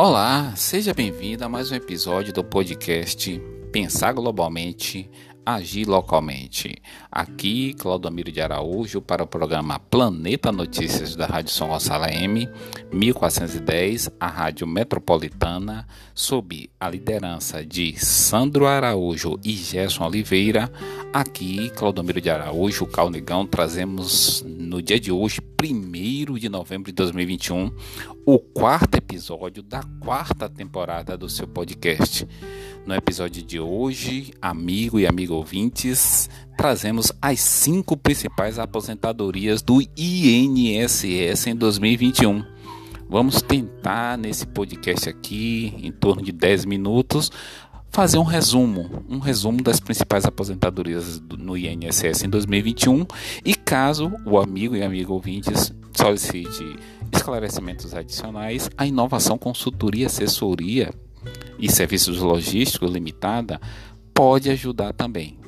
Olá, 0.00 0.52
seja 0.54 0.94
bem-vindo 0.94 1.44
a 1.44 1.48
mais 1.48 1.72
um 1.72 1.74
episódio 1.74 2.32
do 2.32 2.44
podcast 2.44 3.42
Pensar 3.72 4.12
Globalmente, 4.12 5.10
Agir 5.44 5.88
Localmente. 5.88 6.76
Aqui, 7.10 7.74
Claudomiro 7.74 8.30
de 8.30 8.40
Araújo, 8.40 9.02
para 9.02 9.24
o 9.24 9.26
programa 9.26 9.80
Planeta 9.80 10.52
Notícias 10.52 11.16
da 11.16 11.26
Rádio 11.26 11.52
São 11.52 11.66
Gonçalo 11.66 12.04
M, 12.04 12.48
1410, 12.92 14.08
a 14.20 14.28
Rádio 14.28 14.68
Metropolitana, 14.68 15.84
sob 16.14 16.70
a 16.78 16.88
liderança 16.88 17.66
de 17.66 17.98
Sandro 17.98 18.68
Araújo 18.68 19.36
e 19.44 19.50
Gerson 19.50 20.06
Oliveira. 20.06 20.70
Aqui, 21.12 21.70
Claudomiro 21.70 22.20
de 22.20 22.30
Araújo, 22.30 22.86
Calnegão, 22.86 23.44
trazemos 23.44 24.44
no 24.68 24.82
dia 24.82 25.00
de 25.00 25.10
hoje, 25.10 25.40
1 25.40 26.34
de 26.34 26.48
novembro 26.48 26.92
de 26.92 26.96
2021, 26.96 27.72
o 28.26 28.38
quarto 28.38 28.96
episódio 28.96 29.62
da 29.62 29.82
quarta 29.98 30.46
temporada 30.46 31.16
do 31.16 31.26
seu 31.28 31.48
podcast. 31.48 32.28
No 32.86 32.94
episódio 32.94 33.42
de 33.42 33.58
hoje, 33.58 34.30
amigo 34.42 35.00
e 35.00 35.06
amigo 35.06 35.34
ouvintes, 35.34 36.28
trazemos 36.56 37.10
as 37.20 37.40
cinco 37.40 37.96
principais 37.96 38.58
aposentadorias 38.58 39.62
do 39.62 39.80
INSS 39.96 41.46
em 41.46 41.56
2021. 41.56 42.44
Vamos 43.08 43.40
tentar 43.40 44.18
nesse 44.18 44.46
podcast 44.46 45.08
aqui, 45.08 45.72
em 45.78 45.90
torno 45.90 46.22
de 46.22 46.30
10 46.30 46.66
minutos, 46.66 47.32
fazer 47.90 48.18
um 48.18 48.24
resumo, 48.24 49.04
um 49.08 49.18
resumo 49.18 49.62
das 49.62 49.80
principais 49.80 50.24
aposentadorias 50.24 51.20
no 51.38 51.56
INSS 51.56 52.24
em 52.24 52.28
2021 52.28 53.06
e 53.44 53.54
caso 53.54 54.12
o 54.24 54.38
amigo 54.38 54.76
e 54.76 54.82
amigo 54.82 55.14
ouvintes 55.14 55.72
solicite 55.92 56.76
esclarecimentos 57.12 57.94
adicionais, 57.94 58.70
a 58.76 58.86
Inovação 58.86 59.36
Consultoria 59.36 60.06
Assessoria 60.06 60.94
e 61.58 61.68
Serviços 61.70 62.18
Logísticos 62.18 62.92
Limitada 62.92 63.60
pode 64.14 64.48
ajudar 64.50 64.92
também. 64.92 65.38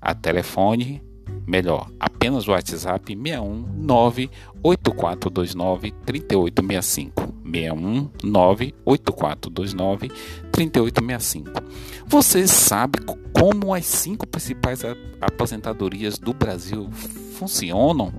A 0.00 0.14
telefone, 0.14 1.02
melhor, 1.46 1.90
apenas 1.98 2.48
o 2.48 2.52
WhatsApp 2.52 3.14
61 3.14 3.66
98429 3.76 5.90
3865. 6.06 7.19
61 7.50 8.10
98429 8.22 10.08
3865. 10.52 11.50
Você 12.06 12.46
sabe 12.46 12.98
como 13.32 13.74
as 13.74 13.86
cinco 13.86 14.26
principais 14.26 14.82
aposentadorias 15.20 16.18
do 16.18 16.32
Brasil 16.32 16.90
funcionam? 17.34 18.12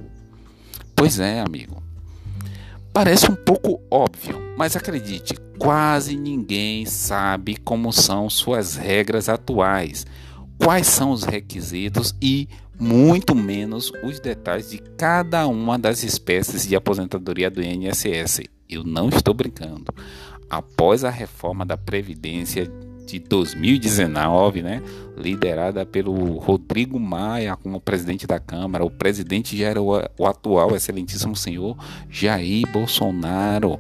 Pois 0.95 1.19
é, 1.19 1.39
amigo. 1.39 1.81
Parece 2.93 3.31
um 3.31 3.35
pouco 3.35 3.81
óbvio, 3.89 4.37
mas 4.57 4.75
acredite, 4.75 5.33
quase 5.57 6.17
ninguém 6.17 6.85
sabe 6.85 7.55
como 7.55 7.91
são 7.93 8.29
suas 8.29 8.75
regras 8.75 9.29
atuais, 9.29 10.05
quais 10.57 10.87
são 10.87 11.11
os 11.11 11.23
requisitos 11.23 12.13
e 12.21 12.49
muito 12.77 13.33
menos 13.33 13.93
os 14.03 14.19
detalhes 14.19 14.71
de 14.71 14.79
cada 14.97 15.47
uma 15.47 15.79
das 15.79 16.03
espécies 16.03 16.67
de 16.67 16.75
aposentadoria 16.75 17.49
do 17.49 17.61
INSS. 17.61 18.41
Eu 18.72 18.86
não 18.86 19.09
estou 19.09 19.33
brincando. 19.33 19.94
Após 20.50 21.03
a 21.03 21.09
reforma 21.09 21.66
da 21.66 21.77
Previdência 21.77 22.72
de 23.05 23.19
2019, 23.19 24.61
né, 24.61 24.81
liderada 25.17 25.86
pelo 25.86 26.38
Rodrigo 26.38 26.97
Maia 26.97 27.58
como 27.58 27.81
presidente 27.81 28.25
da 28.25 28.39
Câmara, 28.39 28.86
o 28.86 28.89
presidente 28.89 29.58
já 29.58 29.67
era 29.67 29.81
o, 29.81 30.25
atual 30.25 30.73
excelentíssimo 30.75 31.36
senhor 31.36 31.77
Jair 32.09 32.66
Bolsonaro. 32.72 33.80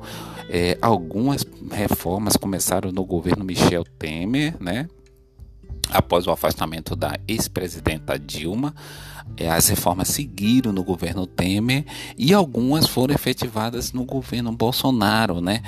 É, 0.49 0.77
algumas 0.81 1.45
reformas 1.71 2.35
começaram 2.35 2.91
no 2.91 3.05
governo 3.05 3.45
Michel 3.45 3.85
Temer, 3.97 4.55
né, 4.59 4.89
após 5.89 6.27
o 6.27 6.31
afastamento 6.31 6.93
da 6.93 7.17
ex-presidenta 7.25 8.19
Dilma. 8.19 8.75
É, 9.37 9.49
as 9.49 9.67
reformas 9.67 10.09
seguiram 10.09 10.71
no 10.71 10.83
governo 10.83 11.25
Temer 11.25 11.85
e 12.17 12.33
algumas 12.33 12.87
foram 12.87 13.13
efetivadas 13.13 13.93
no 13.93 14.05
governo 14.05 14.51
Bolsonaro, 14.51 15.41
né? 15.41 15.61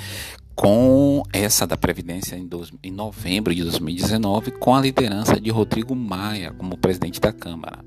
com 0.54 1.22
essa 1.32 1.66
da 1.66 1.76
Previdência 1.76 2.36
em, 2.36 2.46
dois, 2.46 2.72
em 2.82 2.90
novembro 2.90 3.54
de 3.54 3.62
2019, 3.62 4.52
com 4.52 4.74
a 4.74 4.80
liderança 4.80 5.40
de 5.40 5.50
Rodrigo 5.50 5.94
Maia 5.96 6.52
como 6.52 6.76
presidente 6.76 7.20
da 7.20 7.32
Câmara. 7.32 7.84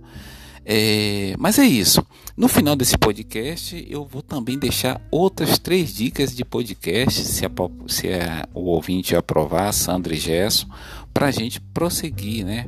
É, 0.66 1.34
mas 1.40 1.58
é 1.58 1.66
isso. 1.66 2.06
No 2.36 2.50
final 2.50 2.76
desse 2.76 2.98
podcast, 2.98 3.88
eu 3.90 4.06
vou 4.06 4.22
também 4.22 4.60
deixar 4.60 5.02
outras 5.10 5.58
três 5.58 5.96
dicas 5.96 6.36
de 6.36 6.44
podcast, 6.44 7.24
se, 7.24 7.46
a, 7.46 7.50
se 7.88 8.08
a, 8.10 8.50
o 8.54 8.66
ouvinte 8.66 9.16
aprovar, 9.16 9.72
Sandra 9.72 10.14
e 10.14 10.18
Gesso, 10.18 10.68
para 11.14 11.28
a 11.28 11.32
gente 11.32 11.62
prosseguir, 11.62 12.46
né? 12.46 12.68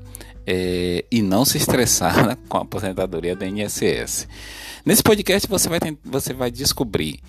É, 0.52 1.06
e 1.12 1.22
não 1.22 1.46
se 1.46 1.58
estressar 1.58 2.26
né, 2.26 2.36
com 2.50 2.58
a 2.58 2.62
aposentadoria 2.62 3.36
da 3.36 3.46
INSS. 3.46 4.28
Nesse 4.84 5.04
podcast 5.04 5.48
você 5.48 5.70
vai, 5.70 5.80
você 6.04 6.34
vai 6.34 6.50
descobrir 6.50 7.20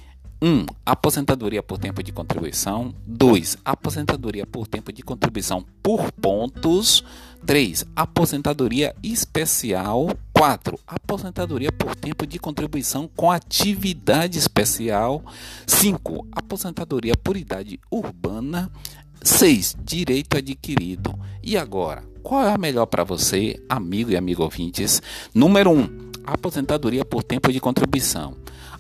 1. 0.43 0.49
Um, 0.49 0.67
aposentadoria 0.87 1.63
por 1.63 1.77
tempo 1.77 2.03
de 2.03 2.13
contribuição. 2.13 2.95
2. 3.07 3.59
Aposentadoria 3.63 4.47
por 4.47 4.67
tempo 4.67 4.91
de 4.91 5.03
contribuição 5.03 5.63
por 5.83 6.11
pontos. 6.13 7.05
3. 7.45 7.85
Aposentadoria 7.95 8.97
especial. 9.03 10.11
4. 10.33 10.81
Aposentadoria 10.87 11.71
por 11.71 11.95
tempo 11.95 12.27
de 12.27 12.39
contribuição 12.39 13.07
com 13.15 13.31
atividade 13.31 14.39
especial. 14.39 15.23
5. 15.67 16.27
Aposentadoria 16.33 17.15
por 17.17 17.37
idade 17.37 17.79
urbana. 17.91 18.71
6. 19.23 19.77
Direito 19.85 20.39
adquirido. 20.39 21.19
E 21.43 21.59
agora, 21.59 22.03
qual 22.23 22.45
é 22.45 22.53
a 22.53 22.59
melhor 22.59 22.87
para 22.87 23.05
você, 23.05 23.61
amigo 23.69 24.11
e 24.11 24.17
amigo 24.17 24.43
ouvintes? 24.43 25.03
Número 25.35 25.71
1. 25.71 25.79
Um, 25.79 26.11
aposentadoria 26.25 27.05
por 27.05 27.23
tempo 27.23 27.53
de 27.53 27.61
contribuição. 27.61 28.37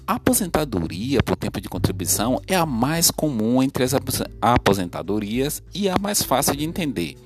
A 0.06 0.14
aposentadoria 0.14 1.22
por 1.22 1.36
tempo 1.36 1.60
de 1.60 1.68
contribuição 1.68 2.40
é 2.46 2.56
a 2.56 2.66
mais 2.66 3.10
comum 3.10 3.62
entre 3.62 3.84
as 3.84 3.92
aposentadorias 4.40 5.62
e 5.74 5.88
a 5.88 5.96
mais 5.98 6.22
fácil 6.22 6.56
de 6.56 6.64
entender. 6.64 7.16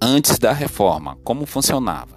Antes 0.00 0.38
da 0.38 0.52
reforma, 0.52 1.18
como 1.24 1.46
funcionava? 1.46 2.16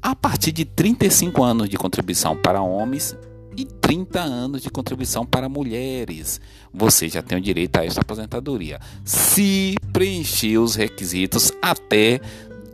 A 0.00 0.14
partir 0.14 0.52
de 0.52 0.64
35 0.64 1.42
anos 1.42 1.68
de 1.68 1.76
contribuição 1.76 2.36
para 2.36 2.62
homens 2.62 3.16
e 3.58 3.64
30 3.64 4.20
anos 4.20 4.62
de 4.62 4.70
contribuição 4.70 5.26
para 5.26 5.48
mulheres, 5.48 6.40
você 6.72 7.08
já 7.08 7.20
tem 7.20 7.36
o 7.36 7.40
direito 7.40 7.76
a 7.76 7.84
esta 7.84 8.02
aposentadoria, 8.02 8.78
se 9.04 9.74
preencher 9.92 10.58
os 10.58 10.76
requisitos 10.76 11.50
até 11.60 12.20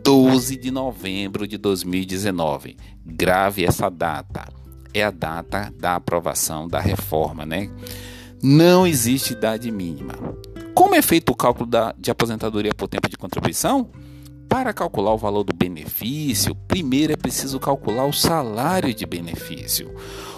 12 0.03 0.55
de 0.55 0.69
novembro 0.69 1.47
de 1.47 1.57
2019. 1.57 2.77
Grave 3.03 3.65
essa 3.65 3.89
data 3.89 4.47
é 4.93 5.03
a 5.03 5.09
data 5.09 5.73
da 5.79 5.95
aprovação 5.95 6.67
da 6.67 6.79
reforma, 6.79 7.47
né? 7.47 7.67
Não 8.43 8.85
existe 8.85 9.33
idade 9.33 9.71
mínima. 9.71 10.13
Como 10.75 10.93
é 10.93 11.01
feito 11.01 11.31
o 11.31 11.35
cálculo 11.35 11.67
da, 11.67 11.95
de 11.97 12.11
aposentadoria 12.11 12.75
por 12.75 12.87
tempo 12.87 13.09
de 13.09 13.17
contribuição? 13.17 13.89
Para 14.47 14.71
calcular 14.71 15.13
o 15.13 15.17
valor 15.17 15.43
do 15.43 15.53
benefício, 15.55 16.53
primeiro 16.53 17.11
é 17.11 17.17
preciso 17.17 17.59
calcular 17.59 18.05
o 18.05 18.13
salário 18.13 18.93
de 18.93 19.05
benefício. 19.05 19.91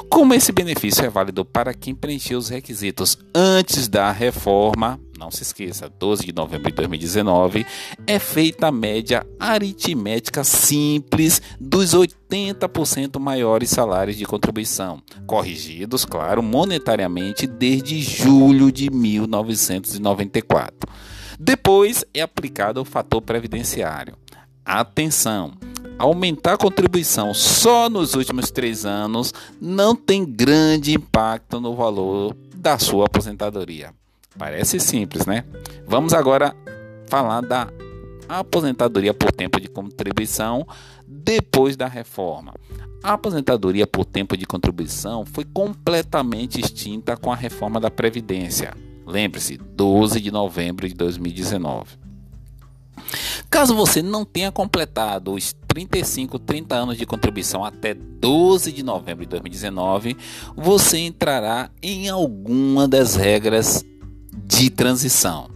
Como 0.10 0.34
esse 0.34 0.52
benefício 0.52 1.06
é 1.06 1.10
válido 1.10 1.46
para 1.46 1.74
quem 1.74 1.94
preencheu 1.94 2.40
os 2.40 2.50
requisitos 2.50 3.18
antes 3.36 3.88
da 3.88 4.12
reforma, 4.12 5.00
não 5.18 5.30
se 5.30 5.44
esqueça, 5.44 5.90
12 5.90 6.26
de 6.26 6.34
novembro 6.34 6.70
de 6.70 6.76
2019, 6.76 7.66
é 8.06 8.18
feita 8.18 8.68
a 8.68 8.72
média 8.72 9.26
aritmética 9.40 10.44
simples 10.44 11.42
dos 11.60 11.94
80% 11.94 13.20
maiores 13.20 13.70
salários 13.70 14.18
de 14.18 14.26
contribuição, 14.26 15.02
corrigidos, 15.26 16.06
claro, 16.06 16.42
monetariamente 16.42 17.46
desde 17.46 18.02
julho 18.02 18.72
de 18.72 18.90
1994. 18.90 20.90
Depois 21.40 22.04
é 22.14 22.22
aplicado 22.22 22.82
o 22.82 22.86
fator 22.86 23.22
previdenciário. 23.22 24.16
Atenção! 24.66 25.54
Aumentar 25.98 26.54
a 26.54 26.58
contribuição 26.58 27.34
só 27.34 27.90
nos 27.90 28.14
últimos 28.14 28.52
três 28.52 28.86
anos 28.86 29.34
não 29.60 29.96
tem 29.96 30.24
grande 30.24 30.94
impacto 30.94 31.60
no 31.60 31.76
valor 31.76 32.36
da 32.56 32.78
sua 32.78 33.06
aposentadoria. 33.06 33.92
Parece 34.38 34.80
simples, 34.80 35.26
né? 35.26 35.44
Vamos 35.88 36.14
agora 36.14 36.56
falar 37.08 37.42
da 37.42 37.68
aposentadoria 38.30 39.14
por 39.14 39.32
tempo 39.32 39.60
de 39.60 39.68
contribuição 39.68 40.68
depois 41.08 41.76
da 41.76 41.88
reforma. 41.88 42.54
A 43.02 43.14
aposentadoria 43.14 43.88
por 43.88 44.06
tempo 44.06 44.38
de 44.38 44.46
contribuição 44.46 45.26
foi 45.26 45.46
completamente 45.46 46.60
extinta 46.60 47.18
com 47.18 47.32
a 47.32 47.36
reforma 47.36 47.80
da 47.80 47.90
Previdência. 47.90 48.76
Lembre-se, 49.06 49.58
12 49.58 50.20
de 50.20 50.30
novembro 50.30 50.88
de 50.88 50.94
2019. 50.94 51.98
Caso 53.50 53.76
você 53.76 54.02
não 54.02 54.26
tenha 54.26 54.52
completado 54.52 55.34
os 55.34 55.56
35, 55.78 56.40
30 56.40 56.76
anos 56.76 56.98
de 56.98 57.06
contribuição 57.06 57.64
até 57.64 57.94
12 57.94 58.72
de 58.72 58.82
novembro 58.82 59.24
de 59.24 59.30
2019, 59.30 60.18
você 60.56 60.98
entrará 60.98 61.70
em 61.84 62.10
alguma 62.10 62.88
das 62.88 63.16
regras 63.16 63.86
de 64.44 64.72
transição. 64.72 65.52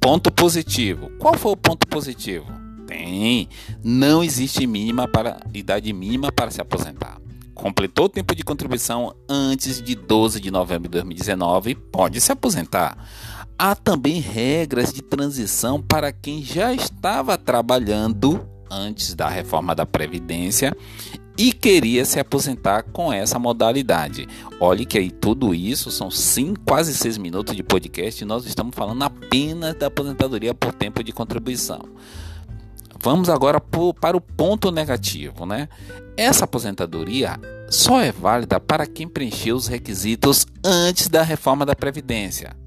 Ponto 0.00 0.30
positivo. 0.30 1.10
Qual 1.18 1.36
foi 1.36 1.52
o 1.52 1.56
ponto 1.56 1.86
positivo? 1.86 2.46
Tem. 2.86 3.50
Não 3.84 4.24
existe 4.24 4.66
mínima 4.66 5.06
para 5.06 5.40
idade 5.52 5.92
mínima 5.92 6.32
para 6.32 6.50
se 6.50 6.62
aposentar. 6.62 7.20
Completou 7.54 8.06
o 8.06 8.08
tempo 8.08 8.34
de 8.34 8.42
contribuição 8.42 9.14
antes 9.28 9.82
de 9.82 9.94
12 9.94 10.40
de 10.40 10.50
novembro 10.50 10.88
de 10.88 10.92
2019, 10.92 11.74
pode 11.74 12.18
se 12.18 12.32
aposentar. 12.32 12.96
Há 13.58 13.76
também 13.76 14.20
regras 14.20 14.90
de 14.90 15.02
transição 15.02 15.82
para 15.82 16.10
quem 16.10 16.42
já 16.42 16.72
estava 16.72 17.36
trabalhando 17.36 18.48
antes 18.72 19.14
da 19.14 19.28
reforma 19.28 19.74
da 19.74 19.84
Previdência 19.84 20.74
e 21.36 21.52
queria 21.52 22.04
se 22.04 22.18
aposentar 22.18 22.82
com 22.84 23.12
essa 23.12 23.38
modalidade. 23.38 24.26
Olhe 24.60 24.86
que 24.86 24.98
aí 24.98 25.10
tudo 25.10 25.54
isso 25.54 25.90
são 25.90 26.08
quase 26.64 26.94
seis 26.94 27.18
minutos 27.18 27.54
de 27.54 27.62
podcast 27.62 28.22
e 28.22 28.26
nós 28.26 28.46
estamos 28.46 28.74
falando 28.74 29.02
apenas 29.02 29.74
da 29.74 29.86
aposentadoria 29.86 30.54
por 30.54 30.72
tempo 30.72 31.02
de 31.02 31.12
contribuição. 31.12 31.80
Vamos 33.00 33.28
agora 33.28 33.60
para 33.60 34.16
o 34.16 34.20
ponto 34.20 34.70
negativo, 34.70 35.44
né? 35.44 35.68
Essa 36.16 36.44
aposentadoria 36.44 37.38
só 37.68 38.00
é 38.00 38.12
válida 38.12 38.60
para 38.60 38.86
quem 38.86 39.08
preencheu 39.08 39.56
os 39.56 39.66
requisitos 39.66 40.46
antes 40.64 41.08
da 41.08 41.22
reforma 41.22 41.66
da 41.66 41.74
Previdência. 41.74 42.61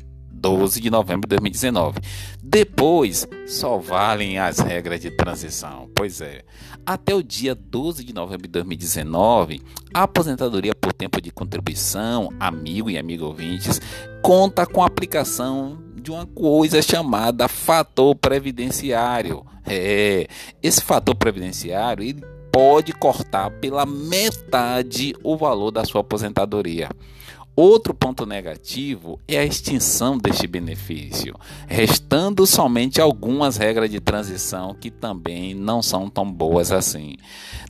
12 0.45 0.79
de 0.79 0.91
novembro 0.91 1.27
de 1.27 1.29
2019. 1.29 1.99
Depois, 2.43 3.27
só 3.47 3.79
valem 3.79 4.37
as 4.37 4.59
regras 4.59 5.01
de 5.01 5.09
transição. 5.09 5.89
Pois 5.95 6.21
é. 6.21 6.43
Até 6.85 7.15
o 7.15 7.23
dia 7.23 7.55
12 7.55 8.03
de 8.03 8.13
novembro 8.13 8.43
de 8.43 8.49
2019, 8.49 9.59
a 9.91 10.03
aposentadoria 10.03 10.75
por 10.75 10.93
tempo 10.93 11.19
de 11.19 11.31
contribuição, 11.31 12.31
amigo 12.39 12.91
e 12.91 12.97
amigo 12.97 13.25
ouvintes, 13.25 13.81
conta 14.21 14.67
com 14.67 14.83
a 14.83 14.85
aplicação 14.85 15.79
de 15.95 16.11
uma 16.11 16.27
coisa 16.27 16.79
chamada 16.79 17.47
fator 17.47 18.13
previdenciário. 18.15 19.43
É, 19.65 20.27
esse 20.61 20.79
fator 20.79 21.15
previdenciário 21.15 22.03
ele 22.03 22.21
pode 22.51 22.93
cortar 22.93 23.49
pela 23.49 23.83
metade 23.83 25.15
o 25.23 25.35
valor 25.35 25.71
da 25.71 25.83
sua 25.83 26.01
aposentadoria. 26.01 26.87
Outro 27.55 27.93
ponto 27.93 28.25
negativo 28.25 29.17
é 29.25 29.37
a 29.37 29.45
extinção 29.45 30.17
deste 30.17 30.45
benefício, 30.45 31.33
restando 31.65 32.45
somente 32.45 32.99
algumas 32.99 33.55
regras 33.55 33.89
de 33.89 34.01
transição 34.01 34.73
que 34.73 34.91
também 34.91 35.53
não 35.53 35.81
são 35.81 36.09
tão 36.09 36.29
boas 36.29 36.73
assim. 36.73 37.15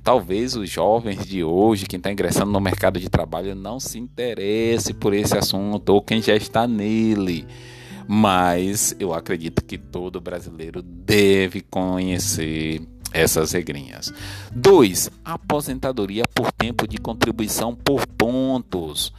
Talvez 0.04 0.56
os 0.56 0.68
jovens 0.68 1.24
de 1.24 1.44
hoje, 1.44 1.86
quem 1.86 1.98
está 1.98 2.12
ingressando 2.12 2.52
no 2.52 2.60
mercado 2.60 3.00
de 3.00 3.10
trabalho, 3.10 3.54
não 3.54 3.80
se 3.80 4.00
interesse 4.00 4.92
por 4.92 5.14
esse 5.14 5.38
assunto 5.38 5.90
ou 5.90 6.02
quem 6.02 6.20
já 6.20 6.36
está 6.36 6.66
nele. 6.66 7.46
Mas 8.08 8.96
eu 9.00 9.14
acredito 9.14 9.64
que 9.64 9.78
todo 9.78 10.20
brasileiro 10.20 10.82
deve 10.82 11.62
conhecer 11.62 12.82
essas 13.14 13.52
regrinhas. 13.52 14.12
2. 14.52 15.12
Aposentadoria 15.24 16.24
por 16.34 16.52
tempo 16.52 16.88
de 16.88 16.98
contribuição 16.98 17.76
por 17.76 18.06
pontos. 18.08 19.14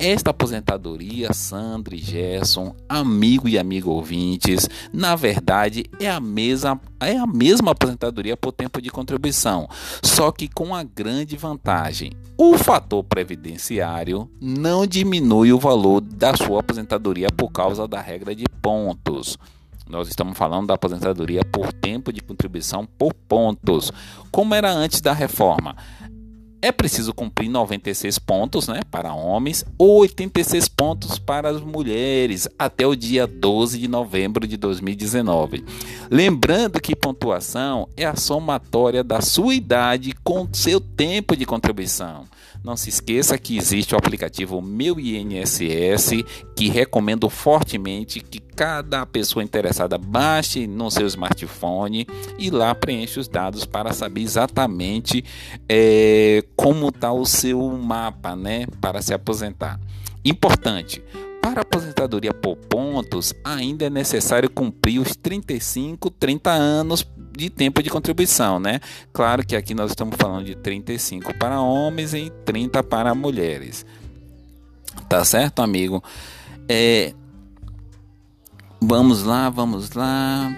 Esta 0.00 0.30
aposentadoria, 0.30 1.32
Sandra 1.32 1.96
e 1.96 1.98
Gerson, 1.98 2.72
amigo 2.88 3.48
e 3.48 3.58
amigo 3.58 3.90
ouvintes, 3.90 4.68
na 4.92 5.16
verdade 5.16 5.86
é 5.98 6.08
a 6.08 6.20
mesma 6.20 6.80
é 7.00 7.16
a 7.16 7.26
mesma 7.26 7.72
aposentadoria 7.72 8.36
por 8.36 8.52
tempo 8.52 8.80
de 8.80 8.90
contribuição, 8.90 9.68
só 10.00 10.30
que 10.30 10.46
com 10.46 10.72
a 10.72 10.84
grande 10.84 11.36
vantagem. 11.36 12.12
O 12.36 12.56
fator 12.56 13.02
previdenciário 13.02 14.30
não 14.40 14.86
diminui 14.86 15.52
o 15.52 15.58
valor 15.58 16.00
da 16.00 16.36
sua 16.36 16.60
aposentadoria 16.60 17.26
por 17.36 17.50
causa 17.50 17.88
da 17.88 18.00
regra 18.00 18.36
de 18.36 18.44
pontos. 18.62 19.36
Nós 19.88 20.06
estamos 20.06 20.38
falando 20.38 20.68
da 20.68 20.74
aposentadoria 20.74 21.40
por 21.44 21.72
tempo 21.72 22.12
de 22.12 22.20
contribuição 22.20 22.86
por 22.86 23.12
pontos, 23.14 23.90
como 24.30 24.54
era 24.54 24.70
antes 24.70 25.00
da 25.00 25.12
reforma 25.12 25.74
é 26.60 26.72
preciso 26.72 27.14
cumprir 27.14 27.48
96 27.48 28.18
pontos 28.18 28.68
né, 28.68 28.80
para 28.90 29.14
homens 29.14 29.64
ou 29.76 30.00
86 30.00 30.68
pontos 30.68 31.18
para 31.18 31.48
as 31.48 31.60
mulheres 31.60 32.48
até 32.58 32.86
o 32.86 32.96
dia 32.96 33.26
12 33.26 33.78
de 33.78 33.88
novembro 33.88 34.46
de 34.46 34.56
2019. 34.56 35.64
Lembrando 36.10 36.80
que 36.80 36.96
pontuação 36.96 37.88
é 37.96 38.04
a 38.04 38.16
somatória 38.16 39.04
da 39.04 39.20
sua 39.20 39.54
idade 39.54 40.12
com 40.24 40.48
seu 40.52 40.80
tempo 40.80 41.36
de 41.36 41.46
contribuição. 41.46 42.24
Não 42.62 42.76
se 42.76 42.88
esqueça 42.88 43.38
que 43.38 43.56
existe 43.56 43.94
o 43.94 43.98
aplicativo 43.98 44.60
Meu 44.60 44.98
INSS, 44.98 46.24
que 46.56 46.68
recomendo 46.68 47.28
fortemente 47.30 48.20
que 48.20 48.40
cada 48.40 49.06
pessoa 49.06 49.44
interessada 49.44 49.96
baixe 49.96 50.66
no 50.66 50.90
seu 50.90 51.06
smartphone 51.06 52.06
e 52.38 52.50
lá 52.50 52.74
preencha 52.74 53.20
os 53.20 53.28
dados 53.28 53.64
para 53.64 53.92
saber 53.92 54.22
exatamente 54.22 55.24
é, 55.68 56.44
como 56.56 56.88
está 56.88 57.12
o 57.12 57.24
seu 57.24 57.60
mapa, 57.70 58.34
né, 58.34 58.66
para 58.80 59.00
se 59.00 59.14
aposentar. 59.14 59.78
Importante. 60.24 61.02
Para 61.40 61.62
aposentadoria 61.62 62.34
por 62.34 62.56
pontos, 62.56 63.32
ainda 63.44 63.86
é 63.86 63.90
necessário 63.90 64.50
cumprir 64.50 64.98
os 64.98 65.16
35, 65.16 66.10
30 66.10 66.50
anos 66.50 67.02
de 67.38 67.48
tempo 67.48 67.80
de 67.80 67.88
contribuição, 67.88 68.58
né? 68.58 68.80
Claro 69.12 69.46
que 69.46 69.54
aqui 69.54 69.72
nós 69.72 69.92
estamos 69.92 70.16
falando 70.18 70.44
de 70.44 70.56
35 70.56 71.32
para 71.38 71.60
homens 71.60 72.12
e 72.12 72.30
30 72.44 72.82
para 72.82 73.14
mulheres. 73.14 73.86
Tá 75.08 75.24
certo, 75.24 75.62
amigo? 75.62 76.02
É, 76.68 77.14
vamos 78.80 79.22
lá, 79.22 79.48
vamos 79.48 79.92
lá. 79.92 80.52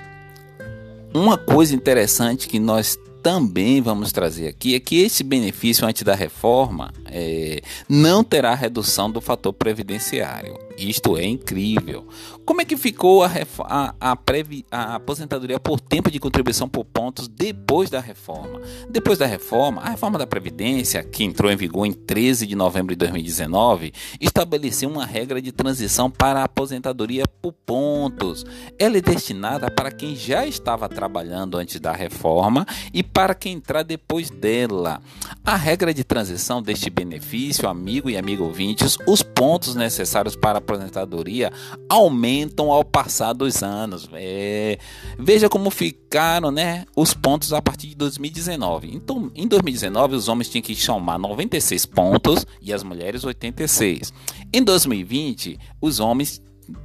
Uma 1.12 1.36
coisa 1.36 1.74
interessante 1.74 2.48
que 2.48 2.58
nós 2.58 2.98
também 3.22 3.82
vamos 3.82 4.10
trazer 4.10 4.48
aqui 4.48 4.74
é 4.74 4.80
que 4.80 5.02
esse 5.02 5.22
benefício 5.22 5.86
antes 5.86 6.02
da 6.02 6.14
reforma 6.14 6.90
é, 7.04 7.60
não 7.86 8.24
terá 8.24 8.54
redução 8.54 9.10
do 9.10 9.20
fator 9.20 9.52
previdenciário. 9.52 10.69
Isto 10.76 11.16
é 11.16 11.24
incrível. 11.24 12.06
Como 12.44 12.60
é 12.60 12.64
que 12.64 12.76
ficou 12.76 13.22
a, 13.22 13.30
a, 13.60 13.94
a, 14.00 14.16
previ, 14.16 14.64
a, 14.70 14.96
aposentadoria 14.96 15.60
por 15.60 15.80
tempo 15.80 16.10
de 16.10 16.18
contribuição 16.18 16.68
por 16.68 16.84
pontos 16.84 17.28
depois 17.28 17.90
da 17.90 18.00
reforma? 18.00 18.60
Depois 18.88 19.18
da 19.18 19.26
reforma, 19.26 19.82
a 19.82 19.90
reforma 19.90 20.18
da 20.18 20.26
Previdência, 20.26 21.02
que 21.02 21.24
entrou 21.24 21.50
em 21.50 21.56
vigor 21.56 21.86
em 21.86 21.92
13 21.92 22.46
de 22.46 22.54
novembro 22.54 22.94
de 22.94 22.98
2019, 22.98 23.92
estabeleceu 24.20 24.88
uma 24.88 25.04
regra 25.04 25.40
de 25.40 25.52
transição 25.52 26.10
para 26.10 26.40
a 26.40 26.44
aposentadoria 26.44 27.24
por 27.40 27.52
pontos. 27.52 28.44
Ela 28.78 28.98
é 28.98 29.00
destinada 29.00 29.70
para 29.70 29.90
quem 29.90 30.16
já 30.16 30.46
estava 30.46 30.88
trabalhando 30.88 31.56
antes 31.56 31.78
da 31.80 31.92
reforma 31.92 32.66
e 32.92 33.02
para 33.02 33.34
quem 33.34 33.54
entrar 33.54 33.82
depois 33.82 34.30
dela. 34.30 35.00
A 35.44 35.56
regra 35.56 35.92
de 35.92 36.04
transição 36.04 36.62
deste 36.62 36.90
benefício, 36.90 37.68
amigo 37.68 38.08
e 38.08 38.16
amigo 38.16 38.44
ouvintes, 38.44 38.96
os 39.06 39.22
pontos 39.22 39.74
necessários 39.74 40.36
para 40.36 40.59
aposentadoria 40.60 41.52
aumentam 41.88 42.70
ao 42.70 42.84
passar 42.84 43.32
dos 43.32 43.62
anos. 43.62 44.08
É, 44.12 44.78
veja 45.18 45.48
como 45.48 45.70
ficaram 45.70 46.50
né, 46.50 46.84
os 46.96 47.12
pontos 47.12 47.52
a 47.52 47.60
partir 47.60 47.88
de 47.88 47.96
2019. 47.96 48.94
Então, 48.94 49.30
em 49.34 49.46
2019, 49.46 50.14
os 50.14 50.28
homens 50.28 50.48
tinham 50.48 50.62
que 50.62 50.74
somar 50.74 51.18
96 51.18 51.86
pontos 51.86 52.46
e 52.62 52.72
as 52.72 52.82
mulheres 52.82 53.24
86. 53.24 54.12
Em 54.52 54.62
2020, 54.62 55.58
os 55.80 56.00
homens 56.00 56.40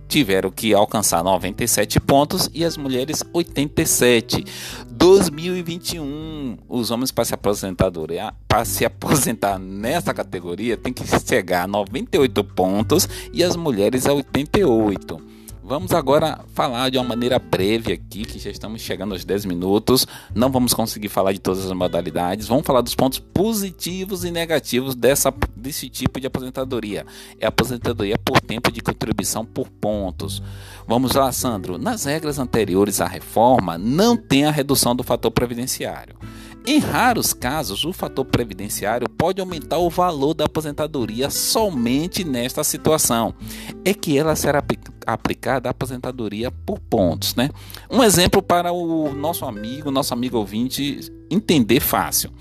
tiveram 0.07 0.49
que 0.51 0.73
alcançar 0.73 1.23
97 1.23 1.99
pontos 1.99 2.49
e 2.53 2.63
as 2.63 2.77
mulheres 2.77 3.23
87. 3.33 4.45
2021, 4.89 6.57
os 6.69 6.91
homens 6.91 7.11
para 7.11 7.25
se 7.25 7.33
aposentadoria, 7.33 8.33
para 8.47 8.63
se 8.63 8.85
aposentar 8.85 9.59
nessa 9.59 10.13
categoria 10.13 10.77
tem 10.77 10.93
que 10.93 11.03
chegar 11.19 11.63
a 11.63 11.67
98 11.67 12.43
pontos 12.43 13.09
e 13.33 13.43
as 13.43 13.55
mulheres 13.55 14.05
a 14.05 14.13
88. 14.13 15.34
Vamos 15.67 15.93
agora 15.93 16.45
falar 16.53 16.91
de 16.91 16.97
uma 16.99 17.03
maneira 17.03 17.39
breve 17.39 17.93
aqui, 17.93 18.23
que 18.23 18.37
já 18.37 18.51
estamos 18.51 18.83
chegando 18.83 19.13
aos 19.13 19.25
10 19.25 19.45
minutos. 19.45 20.05
Não 20.35 20.51
vamos 20.51 20.75
conseguir 20.75 21.09
falar 21.09 21.33
de 21.33 21.39
todas 21.39 21.65
as 21.65 21.71
modalidades. 21.71 22.47
Vamos 22.47 22.67
falar 22.67 22.81
dos 22.81 22.93
pontos 22.93 23.17
positivos 23.17 24.23
e 24.23 24.29
negativos 24.29 24.93
dessa, 24.93 25.33
desse 25.55 25.89
tipo 25.89 26.19
de 26.19 26.27
aposentadoria. 26.27 27.03
É 27.39 27.47
aposentadoria 27.47 28.15
por 28.15 28.39
tempo 28.39 28.71
de 28.71 28.79
contribuição 28.79 29.43
por 29.43 29.67
pontos. 29.67 30.39
Vamos 30.87 31.13
lá, 31.13 31.31
Sandro. 31.31 31.79
Nas 31.79 32.05
regras 32.05 32.37
anteriores 32.37 33.01
à 33.01 33.07
reforma, 33.07 33.75
não 33.75 34.15
tem 34.15 34.45
a 34.45 34.51
redução 34.51 34.95
do 34.95 35.01
fator 35.01 35.31
previdenciário. 35.31 36.15
Em 36.67 36.79
raros 36.79 37.31
casos, 37.31 37.85
o 37.85 37.93
fator 37.93 38.25
previdenciário 38.25 39.07
pode 39.07 39.39
aumentar 39.39 39.77
o 39.77 39.87
valor 39.87 40.33
da 40.33 40.45
aposentadoria 40.45 41.29
somente 41.29 42.23
nesta 42.23 42.63
situação. 42.63 43.35
É 43.85 43.93
que 43.93 44.17
ela 44.17 44.35
será 44.35 44.63
aplicada 45.05 45.69
à 45.69 45.71
aposentadoria 45.71 46.49
por 46.49 46.79
pontos, 46.79 47.35
né? 47.35 47.51
Um 47.87 48.03
exemplo 48.03 48.41
para 48.41 48.71
o 48.71 49.13
nosso 49.13 49.45
amigo, 49.45 49.91
nosso 49.91 50.11
amigo 50.11 50.39
ouvinte 50.39 51.11
entender 51.29 51.79
fácil. 51.79 52.31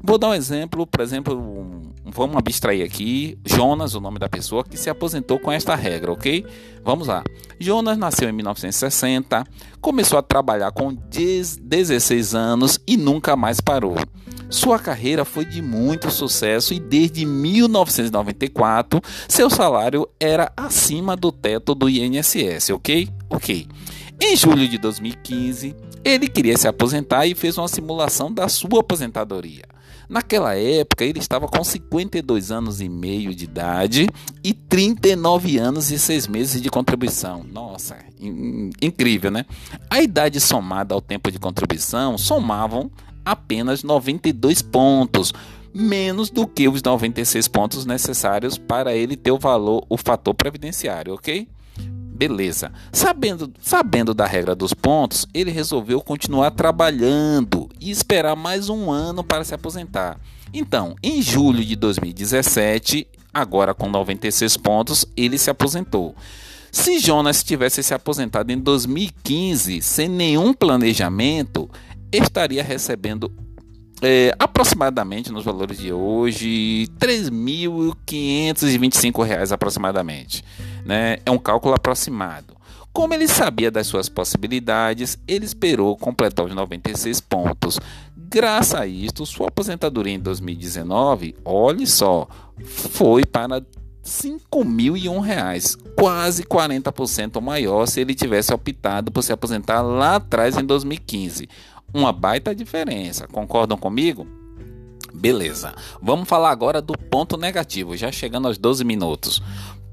Vou 0.00 0.16
dar 0.16 0.28
um 0.28 0.34
exemplo, 0.34 0.86
por 0.86 1.00
exemplo, 1.00 1.91
vamos 2.12 2.36
abstrair 2.36 2.84
aqui 2.84 3.38
Jonas, 3.44 3.94
o 3.94 4.00
nome 4.00 4.18
da 4.18 4.28
pessoa 4.28 4.62
que 4.62 4.76
se 4.76 4.90
aposentou 4.90 5.38
com 5.38 5.50
esta 5.50 5.74
regra, 5.74 6.12
ok? 6.12 6.44
Vamos 6.84 7.08
lá. 7.08 7.24
Jonas 7.58 7.96
nasceu 7.96 8.28
em 8.28 8.32
1960, 8.32 9.44
começou 9.80 10.18
a 10.18 10.22
trabalhar 10.22 10.70
com 10.72 10.92
16 10.92 12.34
anos 12.34 12.78
e 12.86 12.96
nunca 12.96 13.34
mais 13.34 13.60
parou. 13.60 13.96
Sua 14.50 14.78
carreira 14.78 15.24
foi 15.24 15.46
de 15.46 15.62
muito 15.62 16.10
sucesso 16.10 16.74
e 16.74 16.80
desde 16.80 17.24
1994 17.24 19.00
seu 19.26 19.48
salário 19.48 20.06
era 20.20 20.52
acima 20.56 21.16
do 21.16 21.32
teto 21.32 21.74
do 21.74 21.88
INSS, 21.88 22.70
ok? 22.70 23.08
Ok. 23.30 23.66
Em 24.20 24.36
julho 24.36 24.68
de 24.68 24.78
2015, 24.78 25.74
ele 26.04 26.28
queria 26.28 26.56
se 26.56 26.68
aposentar 26.68 27.26
e 27.26 27.34
fez 27.34 27.56
uma 27.56 27.66
simulação 27.66 28.32
da 28.32 28.48
sua 28.48 28.80
aposentadoria. 28.80 29.64
Naquela 30.08 30.54
época, 30.54 31.04
ele 31.04 31.18
estava 31.18 31.48
com 31.48 31.62
52 31.62 32.50
anos 32.50 32.80
e 32.80 32.88
meio 32.88 33.34
de 33.34 33.44
idade 33.44 34.08
e 34.42 34.52
39 34.52 35.58
anos 35.58 35.90
e 35.90 35.98
6 35.98 36.26
meses 36.28 36.60
de 36.60 36.70
contribuição. 36.70 37.44
Nossa, 37.44 37.96
incrível, 38.80 39.30
né? 39.30 39.46
A 39.88 40.02
idade 40.02 40.40
somada 40.40 40.94
ao 40.94 41.00
tempo 41.00 41.30
de 41.30 41.38
contribuição 41.38 42.18
somavam 42.18 42.90
apenas 43.24 43.82
92 43.82 44.62
pontos, 44.62 45.32
menos 45.72 46.28
do 46.28 46.46
que 46.46 46.68
os 46.68 46.82
96 46.82 47.48
pontos 47.48 47.86
necessários 47.86 48.58
para 48.58 48.94
ele 48.94 49.16
ter 49.16 49.30
o 49.30 49.38
valor, 49.38 49.86
o 49.88 49.96
fator 49.96 50.34
previdenciário, 50.34 51.14
ok? 51.14 51.48
Beleza. 52.12 52.70
Sabendo, 52.92 53.52
sabendo 53.60 54.12
da 54.12 54.26
regra 54.26 54.54
dos 54.54 54.74
pontos, 54.74 55.26
ele 55.32 55.50
resolveu 55.50 56.00
continuar 56.00 56.50
trabalhando 56.50 57.68
e 57.80 57.90
esperar 57.90 58.36
mais 58.36 58.68
um 58.68 58.90
ano 58.90 59.24
para 59.24 59.44
se 59.44 59.54
aposentar. 59.54 60.20
Então, 60.52 60.94
em 61.02 61.22
julho 61.22 61.64
de 61.64 61.74
2017, 61.74 63.08
agora 63.32 63.72
com 63.72 63.88
96 63.88 64.56
pontos, 64.58 65.06
ele 65.16 65.38
se 65.38 65.50
aposentou. 65.50 66.14
Se 66.70 66.98
Jonas 66.98 67.42
tivesse 67.42 67.82
se 67.82 67.94
aposentado 67.94 68.52
em 68.52 68.58
2015 68.58 69.80
sem 69.80 70.08
nenhum 70.08 70.52
planejamento, 70.52 71.70
estaria 72.12 72.62
recebendo 72.62 73.32
é, 74.02 74.34
aproximadamente 74.38 75.32
nos 75.32 75.44
valores 75.44 75.78
de 75.78 75.90
hoje, 75.92 76.88
R$ 77.00 77.06
3.525 77.06 79.52
aproximadamente. 79.52 80.44
Né? 80.84 81.18
É 81.24 81.30
um 81.30 81.38
cálculo 81.38 81.74
aproximado. 81.74 82.56
Como 82.92 83.14
ele 83.14 83.26
sabia 83.26 83.70
das 83.70 83.86
suas 83.86 84.08
possibilidades, 84.08 85.18
ele 85.26 85.46
esperou 85.46 85.96
completar 85.96 86.44
os 86.44 86.54
96 86.54 87.20
pontos. 87.22 87.80
Graças 88.14 88.74
a 88.74 88.86
isto, 88.86 89.24
sua 89.24 89.48
aposentadoria 89.48 90.14
em 90.14 90.18
2019, 90.18 91.34
olhe 91.44 91.86
só, 91.86 92.28
foi 92.64 93.24
para 93.24 93.56
R$ 93.56 93.64
5.001, 94.04 95.76
quase 95.98 96.42
40% 96.44 97.40
maior 97.40 97.86
se 97.86 98.00
ele 98.00 98.14
tivesse 98.14 98.52
optado 98.52 99.10
por 99.10 99.22
se 99.22 99.32
aposentar 99.32 99.80
lá 99.82 100.16
atrás 100.16 100.56
em 100.56 100.64
2015. 100.64 101.48
Uma 101.94 102.12
baita 102.12 102.54
diferença, 102.54 103.26
concordam 103.28 103.76
comigo? 103.76 104.26
Beleza, 105.14 105.74
vamos 106.00 106.26
falar 106.28 106.50
agora 106.50 106.80
do 106.80 106.96
ponto 106.96 107.36
negativo, 107.36 107.96
já 107.96 108.10
chegando 108.10 108.48
aos 108.48 108.56
12 108.56 108.82
minutos. 108.82 109.42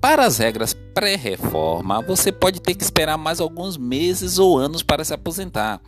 Para 0.02 0.26
as 0.26 0.38
regras 0.38 0.74
pré-reforma, 0.74 2.02
você 2.02 2.32
pode 2.32 2.62
ter 2.62 2.74
que 2.74 2.84
esperar 2.84 3.18
mais 3.18 3.42
alguns 3.42 3.78
meses 3.78 4.40
ou 4.40 4.58
anos 4.58 4.82
para 4.82 5.04
se 5.04 5.14
aposentar. 5.14 5.82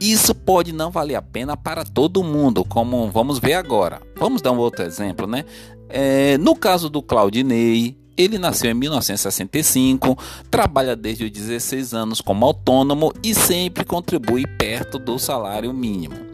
Isso 0.00 0.34
pode 0.34 0.72
não 0.72 0.90
valer 0.90 1.16
a 1.16 1.22
pena 1.22 1.58
para 1.58 1.84
todo 1.84 2.24
mundo, 2.24 2.64
como 2.64 3.10
vamos 3.10 3.38
ver 3.38 3.54
agora. 3.54 4.00
Vamos 4.16 4.40
dar 4.40 4.52
um 4.52 4.58
outro 4.58 4.82
exemplo, 4.82 5.26
né? 5.26 5.44
É, 5.90 6.38
no 6.38 6.56
caso 6.56 6.88
do 6.88 7.02
Claudinei, 7.02 7.99
ele 8.20 8.38
nasceu 8.38 8.70
em 8.70 8.74
1965, 8.74 10.18
trabalha 10.50 10.94
desde 10.94 11.24
os 11.24 11.30
16 11.30 11.94
anos 11.94 12.20
como 12.20 12.44
autônomo 12.44 13.12
e 13.22 13.34
sempre 13.34 13.84
contribui 13.84 14.46
perto 14.46 14.98
do 14.98 15.18
salário 15.18 15.72
mínimo. 15.72 16.30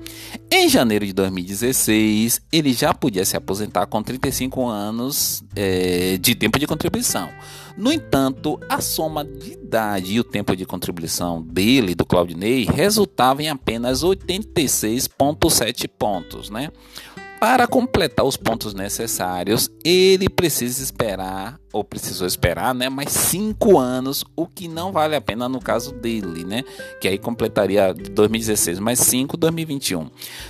Em 0.51 0.69
janeiro 0.69 1.07
de 1.07 1.13
2016, 1.13 2.41
ele 2.53 2.73
já 2.73 2.93
podia 2.93 3.25
se 3.25 3.37
aposentar 3.37 3.87
com 3.87 4.03
35 4.03 4.67
anos 4.67 5.45
é, 5.55 6.19
de 6.19 6.35
tempo 6.35 6.59
de 6.59 6.67
contribuição. 6.67 7.29
No 7.77 7.93
entanto, 7.93 8.59
a 8.69 8.81
soma 8.81 9.25
de 9.25 9.53
idade 9.53 10.15
e 10.15 10.21
o 10.21 10.25
tempo 10.25 10.57
de 10.57 10.65
contribuição 10.65 11.43
dele, 11.43 11.95
do 11.95 12.05
Claudinei, 12.05 12.65
resultava 12.65 13.43
em 13.43 13.49
apenas 13.49 14.03
86,7 14.03 15.89
pontos, 15.89 16.51
né? 16.51 16.71
Para 17.39 17.67
completar 17.67 18.25
os 18.25 18.35
pontos 18.35 18.73
necessários, 18.73 19.69
ele 19.85 20.27
precisa 20.29 20.83
esperar, 20.83 21.61
ou 21.71 21.85
precisou 21.85 22.27
esperar, 22.27 22.75
né, 22.75 22.89
mais 22.89 23.11
cinco 23.11 23.79
anos, 23.79 24.25
o 24.35 24.47
que 24.47 24.67
não 24.67 24.91
vale 24.91 25.15
a 25.15 25.21
pena 25.21 25.47
no 25.47 25.61
caso 25.61 25.93
dele, 25.93 26.45
né, 26.45 26.65
que 26.99 27.07
aí 27.07 27.19
completaria 27.19 27.93
2016 27.93 28.79
mais 28.79 29.01
5, 29.01 29.37
2021. 29.37 30.09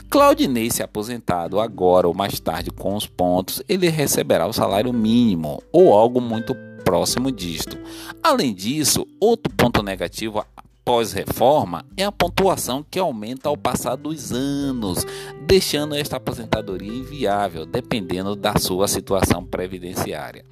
Claudinei 0.08 0.70
se 0.70 0.80
aposentado 0.80 1.58
agora 1.58 2.06
ou 2.06 2.14
mais 2.14 2.38
tarde 2.38 2.70
com 2.70 2.94
os 2.94 3.06
pontos, 3.06 3.60
ele 3.68 3.88
receberá 3.88 4.46
o 4.46 4.52
salário 4.52 4.92
mínimo 4.92 5.60
ou 5.72 5.92
algo 5.92 6.20
muito 6.20 6.54
próximo 6.84 7.32
disto. 7.32 7.76
Além 8.22 8.54
disso, 8.54 9.04
outro 9.20 9.52
ponto 9.52 9.82
negativo 9.82 10.38
pós-reforma 10.86 11.84
é 11.96 12.04
a 12.04 12.12
pontuação 12.12 12.86
que 12.88 12.96
aumenta 12.96 13.48
ao 13.48 13.56
passar 13.56 13.96
dos 13.96 14.30
anos, 14.30 15.04
deixando 15.44 15.96
esta 15.96 16.16
aposentadoria 16.16 16.92
inviável, 16.92 17.66
dependendo 17.66 18.36
da 18.36 18.56
sua 18.56 18.86
situação 18.86 19.44
previdenciária. 19.44 20.44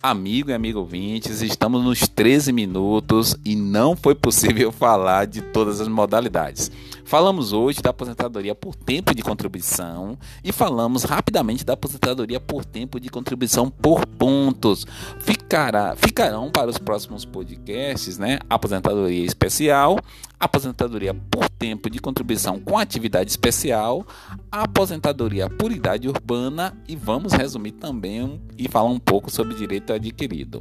Amigo 0.00 0.50
e 0.50 0.54
amigo 0.54 0.78
ouvintes, 0.78 1.42
estamos 1.42 1.82
nos 1.82 2.06
13 2.06 2.52
minutos 2.52 3.34
e 3.44 3.56
não 3.56 3.96
foi 3.96 4.14
possível 4.14 4.70
falar 4.70 5.26
de 5.26 5.42
todas 5.42 5.80
as 5.80 5.88
modalidades. 5.88 6.70
Falamos 7.06 7.52
hoje 7.52 7.80
da 7.80 7.90
aposentadoria 7.90 8.52
por 8.52 8.74
tempo 8.74 9.14
de 9.14 9.22
contribuição 9.22 10.18
e 10.42 10.50
falamos 10.50 11.04
rapidamente 11.04 11.64
da 11.64 11.74
aposentadoria 11.74 12.40
por 12.40 12.64
tempo 12.64 12.98
de 12.98 13.08
contribuição 13.08 13.70
por 13.70 14.04
pontos. 14.04 14.84
Ficará, 15.20 15.94
ficarão 15.94 16.50
para 16.50 16.68
os 16.68 16.78
próximos 16.78 17.24
podcasts, 17.24 18.18
né? 18.18 18.40
Aposentadoria 18.50 19.24
especial, 19.24 20.00
aposentadoria 20.38 21.14
por 21.14 21.48
tempo 21.48 21.88
de 21.88 21.98
contribuição 22.00 22.58
com 22.58 22.76
atividade 22.76 23.30
especial, 23.30 24.04
aposentadoria 24.50 25.48
por 25.48 25.70
idade 25.72 26.08
urbana 26.08 26.76
e 26.88 26.96
vamos 26.96 27.32
resumir 27.32 27.72
também 27.72 28.40
e 28.58 28.68
falar 28.68 28.90
um 28.90 28.98
pouco 28.98 29.30
sobre 29.30 29.54
direito 29.54 29.92
adquirido. 29.92 30.60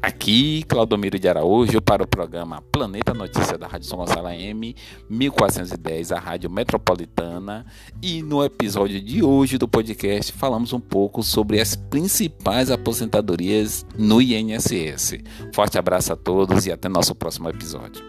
Aqui, 0.00 0.62
Claudomiro 0.68 1.18
de 1.18 1.28
Araújo 1.28 1.80
para 1.82 2.02
o 2.02 2.06
programa 2.06 2.62
Planeta 2.70 3.12
Notícia 3.12 3.58
da 3.58 3.66
Rádio 3.66 3.88
São 3.88 3.98
Gonçalo 3.98 4.28
M 4.28 4.76
1410, 5.08 5.85
a 5.86 6.18
Rádio 6.18 6.50
Metropolitana, 6.50 7.64
e 8.02 8.20
no 8.20 8.44
episódio 8.44 9.00
de 9.00 9.22
hoje 9.22 9.56
do 9.56 9.68
podcast 9.68 10.32
falamos 10.32 10.72
um 10.72 10.80
pouco 10.80 11.22
sobre 11.22 11.60
as 11.60 11.76
principais 11.76 12.72
aposentadorias 12.72 13.86
no 13.96 14.20
INSS. 14.20 15.18
Forte 15.54 15.78
abraço 15.78 16.12
a 16.12 16.16
todos 16.16 16.66
e 16.66 16.72
até 16.72 16.88
nosso 16.88 17.14
próximo 17.14 17.48
episódio. 17.48 18.04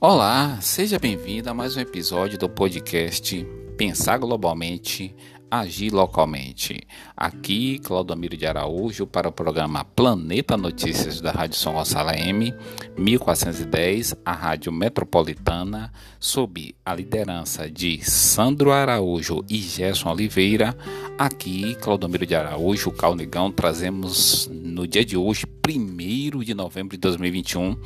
Olá, 0.00 0.58
seja 0.60 0.98
bem-vindo 0.98 1.50
a 1.50 1.54
mais 1.54 1.76
um 1.76 1.80
episódio 1.80 2.38
do 2.38 2.48
podcast 2.48 3.61
Pensar 3.76 4.18
Globalmente, 4.18 5.14
Agir 5.50 5.92
Localmente. 5.92 6.80
Aqui, 7.22 7.78
Claudomiro 7.78 8.36
de 8.36 8.44
Araújo, 8.48 9.06
para 9.06 9.28
o 9.28 9.32
programa 9.32 9.84
Planeta 9.84 10.56
Notícias 10.56 11.20
da 11.20 11.30
Rádio 11.30 11.56
São 11.56 11.74
Gonçalo 11.74 12.10
M, 12.10 12.52
1410, 12.98 14.16
a 14.24 14.32
Rádio 14.32 14.72
Metropolitana, 14.72 15.92
sob 16.18 16.74
a 16.84 16.92
liderança 16.92 17.70
de 17.70 18.02
Sandro 18.02 18.72
Araújo 18.72 19.44
e 19.48 19.58
Gerson 19.58 20.10
Oliveira. 20.10 20.76
Aqui, 21.16 21.76
Claudomiro 21.76 22.26
de 22.26 22.34
Araújo, 22.34 22.90
Calnegão, 22.90 23.52
trazemos 23.52 24.50
no 24.52 24.84
dia 24.88 25.04
de 25.04 25.16
hoje, 25.16 25.46
1 25.64 26.40
de 26.40 26.54
novembro 26.54 26.96
de 26.96 27.00
2021, 27.02 27.76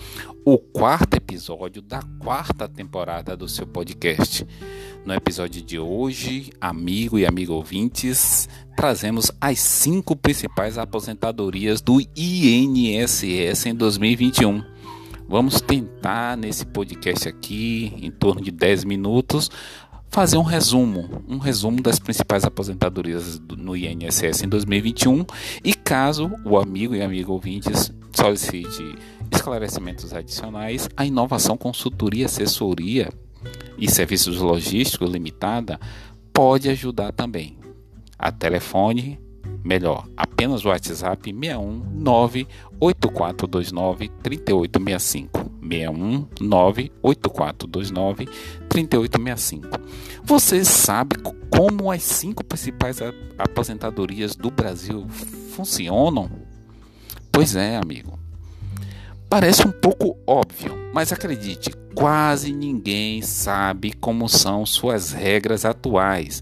o 0.46 0.56
quarto 0.56 1.12
episódio 1.12 1.82
da 1.82 2.00
quarta 2.18 2.66
temporada 2.66 3.36
do 3.36 3.46
seu 3.46 3.66
podcast. 3.66 4.46
No 5.04 5.14
episódio 5.14 5.62
de 5.62 5.78
hoje, 5.78 6.50
amigo 6.60 7.18
e 7.18 7.26
amigo 7.26 7.52
ouvintes, 7.52 8.48
trazemos 8.76 9.32
as 9.40 9.58
cinco 9.58 10.14
principais 10.14 10.76
aposentadorias 10.76 11.80
do 11.80 11.98
INSS 12.14 13.66
em 13.66 13.74
2021. 13.74 14.62
Vamos 15.26 15.60
tentar 15.60 16.36
nesse 16.36 16.66
podcast 16.66 17.26
aqui, 17.28 17.92
em 18.00 18.10
torno 18.10 18.42
de 18.42 18.50
10 18.50 18.84
minutos, 18.84 19.50
fazer 20.10 20.36
um 20.36 20.42
resumo, 20.42 21.24
um 21.26 21.38
resumo 21.38 21.82
das 21.82 21.98
principais 21.98 22.44
aposentadorias 22.44 23.40
no 23.56 23.74
INSS 23.74 24.42
em 24.44 24.48
2021 24.48 25.24
e 25.64 25.74
caso 25.74 26.30
o 26.44 26.58
amigo 26.58 26.94
e 26.94 27.02
amigo 27.02 27.32
ouvintes 27.32 27.92
solicite 28.12 28.94
esclarecimentos 29.32 30.12
adicionais, 30.12 30.88
a 30.96 31.04
inovação 31.04 31.56
consultoria, 31.56 32.26
assessoria 32.26 33.08
e 33.78 33.90
serviços 33.90 34.38
logísticos 34.38 35.10
limitada 35.10 35.80
pode 36.32 36.68
ajudar 36.68 37.12
também. 37.12 37.65
A 38.18 38.32
telefone, 38.32 39.20
melhor, 39.64 40.06
apenas 40.16 40.64
o 40.64 40.68
WhatsApp 40.68 41.32
61 41.32 41.82
98429 41.92 44.08
3865. 44.22 45.50
61 45.62 46.28
98429 46.40 48.26
3865. 48.68 49.68
Você 50.22 50.64
sabe 50.64 51.16
como 51.50 51.90
as 51.90 52.02
cinco 52.02 52.44
principais 52.44 52.98
aposentadorias 53.38 54.36
do 54.36 54.50
Brasil 54.50 55.06
funcionam? 55.54 56.30
Pois 57.32 57.56
é, 57.56 57.76
amigo. 57.76 58.18
Parece 59.28 59.66
um 59.66 59.72
pouco 59.72 60.16
óbvio, 60.26 60.76
mas 60.94 61.12
acredite, 61.12 61.72
quase 61.94 62.52
ninguém 62.52 63.20
sabe 63.22 63.92
como 63.92 64.28
são 64.28 64.64
suas 64.64 65.12
regras 65.12 65.64
atuais, 65.64 66.40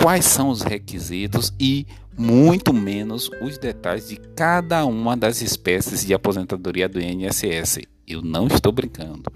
quais 0.00 0.24
são 0.24 0.48
os 0.48 0.62
requisitos 0.62 1.52
e 1.58 1.86
muito 2.16 2.72
menos 2.72 3.30
os 3.42 3.58
detalhes 3.58 4.08
de 4.08 4.16
cada 4.34 4.84
uma 4.86 5.16
das 5.16 5.42
espécies 5.42 6.04
de 6.04 6.14
aposentadoria 6.14 6.88
do 6.88 7.00
INSS. 7.00 7.80
Eu 8.06 8.22
não 8.22 8.46
estou 8.46 8.72
brincando. 8.72 9.30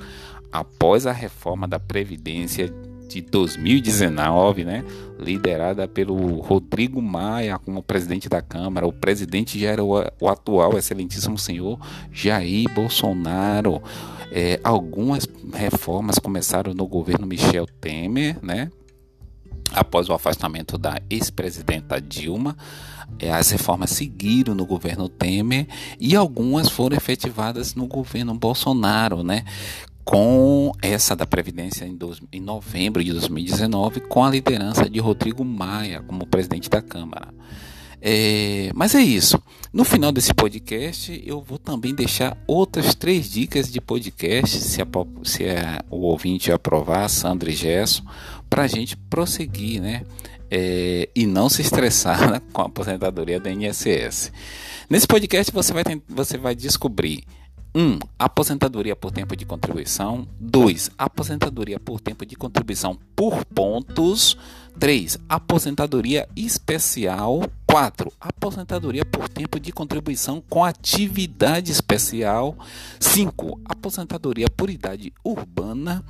Após 0.51 1.07
a 1.07 1.13
reforma 1.13 1.69
da 1.69 1.79
Previdência 1.79 2.73
de 3.09 3.21
2019, 3.21 4.65
né, 4.65 4.85
liderada 5.19 5.87
pelo 5.87 6.41
Rodrigo 6.41 7.03
Maia 7.03 7.59
como 7.59 7.83
presidente 7.83 8.29
da 8.29 8.41
Câmara. 8.41 8.87
O 8.87 8.93
presidente 8.93 9.59
já 9.59 9.69
era 9.69 9.85
o, 9.85 9.99
atual 10.27 10.79
excelentíssimo 10.79 11.39
senhor 11.39 11.79
Jair 12.11 12.73
Bolsonaro. 12.73 13.83
É, 14.31 14.59
algumas 14.65 15.29
reformas 15.53 16.19
começaram 16.19 16.73
no 16.73 16.87
governo 16.87 17.27
Michel 17.27 17.67
Temer, 17.67 18.39
né? 18.43 18.71
Após 19.73 20.09
o 20.09 20.13
afastamento 20.13 20.77
da 20.77 21.01
ex-presidenta 21.09 22.01
Dilma, 22.01 22.57
é, 23.19 23.33
as 23.33 23.51
reformas 23.51 23.91
seguiram 23.91 24.55
no 24.55 24.67
governo 24.67 25.09
Temer 25.09 25.67
e 25.99 26.15
algumas 26.15 26.69
foram 26.69 26.97
efetivadas 26.97 27.75
no 27.75 27.87
governo 27.87 28.35
Bolsonaro, 28.35 29.23
né? 29.23 29.45
com 30.05 30.73
essa 30.83 31.15
da 31.15 31.27
Previdência 31.27 31.85
em, 31.85 31.95
dois, 31.95 32.21
em 32.33 32.41
novembro 32.41 33.03
de 33.03 33.13
2019, 33.13 34.01
com 34.01 34.25
a 34.25 34.31
liderança 34.31 34.89
de 34.89 34.99
Rodrigo 34.99 35.45
Maia 35.45 36.03
como 36.03 36.27
presidente 36.27 36.69
da 36.69 36.83
Câmara. 36.83 37.29
É, 38.05 38.71
mas 38.75 38.97
é 38.97 39.01
isso. 39.01 39.41
No 39.73 39.85
final 39.85 40.11
desse 40.11 40.35
podcast, 40.35 41.23
eu 41.25 41.41
vou 41.41 41.57
também 41.57 41.95
deixar 41.95 42.37
outras 42.49 42.97
três 42.97 43.31
dicas 43.31 43.71
de 43.71 43.81
podcast, 43.81 44.59
se, 44.59 44.83
a, 44.83 44.87
se 45.23 45.45
a, 45.45 45.85
o 45.89 45.99
ouvinte 46.01 46.51
aprovar, 46.51 47.09
Sandra 47.09 47.49
e 47.49 47.55
Gesso, 47.55 48.03
para 48.53 48.65
a 48.65 48.67
gente 48.67 48.99
prosseguir, 48.99 49.81
né? 49.81 50.05
É, 50.51 51.09
e 51.17 51.25
não 51.25 51.49
se 51.49 51.63
estressar 51.63 52.31
né, 52.31 52.43
com 52.53 52.61
a 52.61 52.67
aposentadoria 52.67 53.41
da 53.41 53.51
INSS. 53.51 54.31
Nesse 54.91 55.07
podcast 55.07 55.51
você 55.51 55.73
vai, 55.73 55.83
você 56.07 56.37
vai 56.37 56.55
descobrir 56.55 57.25
1. 57.75 57.81
Um, 57.81 57.99
aposentadoria 58.19 58.95
por 58.95 59.11
tempo 59.11 59.35
de 59.35 59.47
contribuição. 59.47 60.29
2. 60.39 60.91
Aposentadoria 60.99 61.81
por 61.81 61.99
tempo 61.99 62.27
de 62.27 62.37
contribuição 62.37 62.99
por 63.17 63.43
pontos. 63.47 64.37
3. 64.79 65.19
Aposentadoria 65.27 66.29
especial. 66.37 67.51
4. 67.67 68.13
Aposentadoria 68.21 69.07
por 69.07 69.31
tempo 69.31 69.59
de 69.59 69.73
contribuição 69.73 70.43
com 70.51 70.63
atividade 70.63 71.73
especial. 71.73 72.55
5. 73.01 73.63
Aposentadoria 73.65 74.49
por 74.55 74.69
idade 74.69 75.11
urbana. 75.25 76.05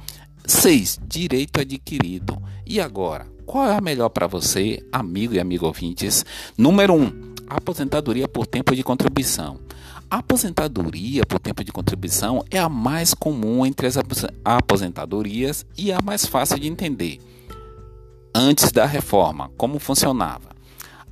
6. 0.47 1.01
Direito 1.07 1.61
adquirido. 1.61 2.41
E 2.67 2.81
agora, 2.81 3.27
qual 3.47 3.67
é 3.67 3.77
a 3.77 3.81
melhor 3.81 4.09
para 4.09 4.27
você, 4.27 4.85
amigo 4.93 5.35
e 5.35 5.41
amigo 5.41 5.67
ouvintes? 5.67 6.25
Número 6.57 6.95
1. 6.95 7.03
Um, 7.03 7.33
aposentadoria 7.49 8.27
por 8.27 8.47
tempo 8.47 8.75
de 8.75 8.83
contribuição. 8.83 9.59
A 10.11 10.19
aposentadoria 10.19 11.25
por 11.25 11.39
tempo 11.39 11.65
de 11.65 11.73
contribuição 11.73 12.45
é 12.51 12.59
a 12.59 12.69
mais 12.69 13.15
comum 13.15 13.65
entre 13.65 13.87
as 13.87 13.97
aposentadorias 14.45 15.65
e 15.77 15.91
a 15.91 16.01
mais 16.03 16.27
fácil 16.27 16.59
de 16.59 16.69
entender. 16.69 17.19
Antes 18.35 18.73
da 18.73 18.87
reforma, 18.87 19.51
como 19.57 19.79
funcionava? 19.79 20.51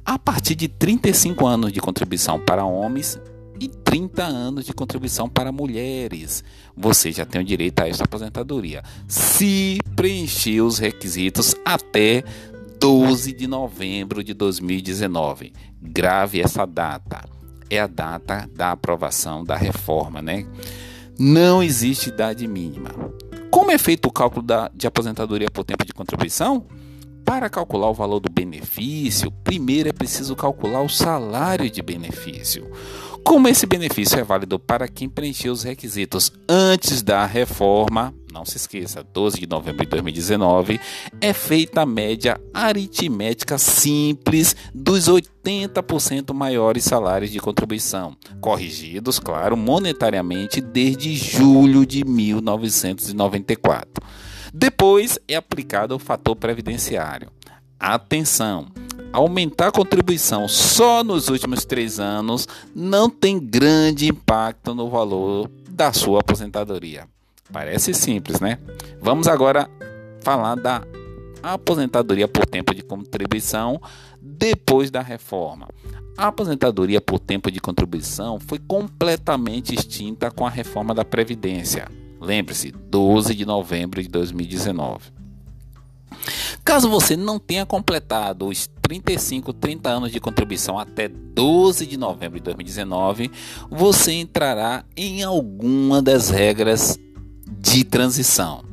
A 0.05 0.19
partir 0.19 0.55
de 0.55 0.69
35 0.69 1.47
anos 1.47 1.73
de 1.73 1.81
contribuição 1.81 2.39
para 2.39 2.65
homens 2.65 3.19
e 3.61 3.69
30 3.69 4.25
anos 4.25 4.65
de 4.65 4.73
contribuição 4.73 5.29
para 5.29 5.53
mulheres, 5.53 6.43
você 6.75 7.13
já 7.13 7.27
tem 7.27 7.43
o 7.43 7.45
direito 7.45 7.81
a 7.81 7.89
esta 7.89 8.05
aposentadoria, 8.05 8.83
se 9.07 9.79
preencher 9.95 10.63
os 10.63 10.79
requisitos 10.79 11.55
até 11.65 12.25
12 12.81 13.33
de 13.35 13.47
novembro 13.47 14.25
de 14.25 14.33
2019. 14.33 15.53
Grave 15.83 16.41
essa 16.41 16.67
data 16.67 17.23
é 17.69 17.79
a 17.79 17.87
data 17.87 18.49
da 18.55 18.73
aprovação 18.73 19.45
da 19.45 19.57
reforma, 19.57 20.23
né? 20.23 20.47
Não 21.19 21.63
existe 21.63 22.09
idade 22.09 22.47
mínima. 22.47 22.91
Como 23.51 23.71
é 23.71 23.77
feito 23.77 24.07
o 24.07 24.13
cálculo 24.13 24.43
da, 24.43 24.71
de 24.75 24.87
aposentadoria 24.87 25.51
por 25.51 25.65
tempo 25.65 25.85
de 25.85 25.93
contribuição? 25.93 26.67
Para 27.31 27.49
calcular 27.49 27.89
o 27.89 27.95
valor 27.95 28.19
do 28.19 28.29
benefício, 28.29 29.31
primeiro 29.31 29.89
é 29.89 29.93
preciso 29.93 30.35
calcular 30.35 30.83
o 30.83 30.89
salário 30.89 31.71
de 31.71 31.81
benefício. 31.81 32.69
Como 33.25 33.47
esse 33.47 33.67
benefício 33.67 34.19
é 34.19 34.25
válido 34.25 34.59
para 34.59 34.89
quem 34.89 35.09
preencheu 35.09 35.53
os 35.53 35.63
requisitos 35.63 36.33
antes 36.49 37.03
da 37.03 37.25
reforma, 37.25 38.13
não 38.33 38.45
se 38.45 38.57
esqueça, 38.57 39.05
12 39.05 39.39
de 39.39 39.47
novembro 39.47 39.85
de 39.85 39.91
2019, 39.91 40.81
é 41.21 41.33
feita 41.33 41.83
a 41.83 41.87
média 41.87 42.37
aritmética 42.53 43.59
simples 43.59 44.57
dos 44.75 45.09
80% 45.09 46.35
maiores 46.35 46.83
salários 46.83 47.31
de 47.31 47.39
contribuição, 47.39 48.17
corrigidos, 48.41 49.21
claro, 49.21 49.57
monetariamente 49.57 50.61
desde 50.61 51.15
julho 51.15 51.87
de 51.87 52.05
1994. 52.05 54.03
Depois 54.53 55.19
é 55.29 55.37
aplicado 55.37 55.95
o 55.95 55.99
fator 55.99 56.37
previdenciário. 56.37 57.31
Atenção! 57.79 58.69
Aumentar 59.13 59.69
a 59.69 59.73
contribuição 59.73 60.47
só 60.47 61.03
nos 61.03 61.29
últimos 61.29 61.65
três 61.65 61.99
anos 61.99 62.47
não 62.75 63.11
tem 63.11 63.41
grande 63.41 64.09
impacto 64.09 64.75
no 64.75 64.89
valor 64.89 65.51
da 65.69 65.93
sua 65.93 66.21
aposentadoria. 66.21 67.09
Parece 67.53 67.93
simples, 67.93 68.39
né? 68.39 68.59
Vamos 69.01 69.27
agora 69.27 69.69
falar 70.23 70.55
da 70.55 70.83
aposentadoria 71.43 72.29
por 72.29 72.47
tempo 72.47 72.75
de 72.75 72.83
contribuição 72.83 73.81
depois 74.21 74.91
da 74.91 75.01
reforma. 75.01 75.69
A 76.17 76.29
aposentadoria 76.29 77.01
por 77.01 77.19
tempo 77.19 77.51
de 77.51 77.61
contribuição 77.61 78.39
foi 78.39 78.59
completamente 78.59 79.75
extinta 79.75 80.31
com 80.31 80.47
a 80.47 80.51
reforma 80.51 80.95
da 80.95 81.05
Previdência. 81.05 81.89
Lembre-se, 82.21 82.71
12 82.71 83.35
de 83.35 83.47
novembro 83.47 84.03
de 84.03 84.09
2019. 84.09 85.11
Caso 86.63 86.91
você 86.91 87.17
não 87.17 87.39
tenha 87.39 87.65
completado 87.65 88.47
os 88.47 88.69
35, 88.83 89.53
30 89.53 89.89
anos 89.89 90.13
de 90.13 90.21
contribuição 90.21 90.79
até 90.79 91.09
12 91.09 91.87
de 91.87 91.97
novembro 91.97 92.39
de 92.39 92.45
2019, 92.45 93.31
você 93.71 94.13
entrará 94.13 94.85
em 94.97 95.23
alguma 95.23 96.03
das 96.03 96.29
regras 96.29 96.99
de 97.59 97.85
transição. 97.85 98.65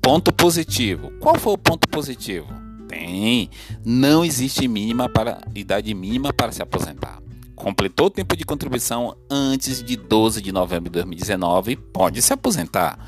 Ponto 0.00 0.32
positivo. 0.32 1.12
Qual 1.20 1.38
foi 1.38 1.52
o 1.52 1.58
ponto 1.58 1.88
positivo? 1.88 2.48
Tem. 2.88 3.48
Não 3.84 4.24
existe 4.24 4.66
mínima 4.66 5.08
para 5.08 5.40
idade 5.54 5.94
mínima 5.94 6.32
para 6.32 6.50
se 6.50 6.60
aposentar. 6.60 7.22
Completou 7.62 8.08
o 8.08 8.10
tempo 8.10 8.36
de 8.36 8.44
contribuição 8.44 9.16
antes 9.30 9.84
de 9.84 9.96
12 9.96 10.42
de 10.42 10.50
novembro 10.50 10.90
de 10.90 10.94
2019, 10.94 11.76
pode 11.76 12.20
se 12.20 12.32
aposentar. 12.32 12.98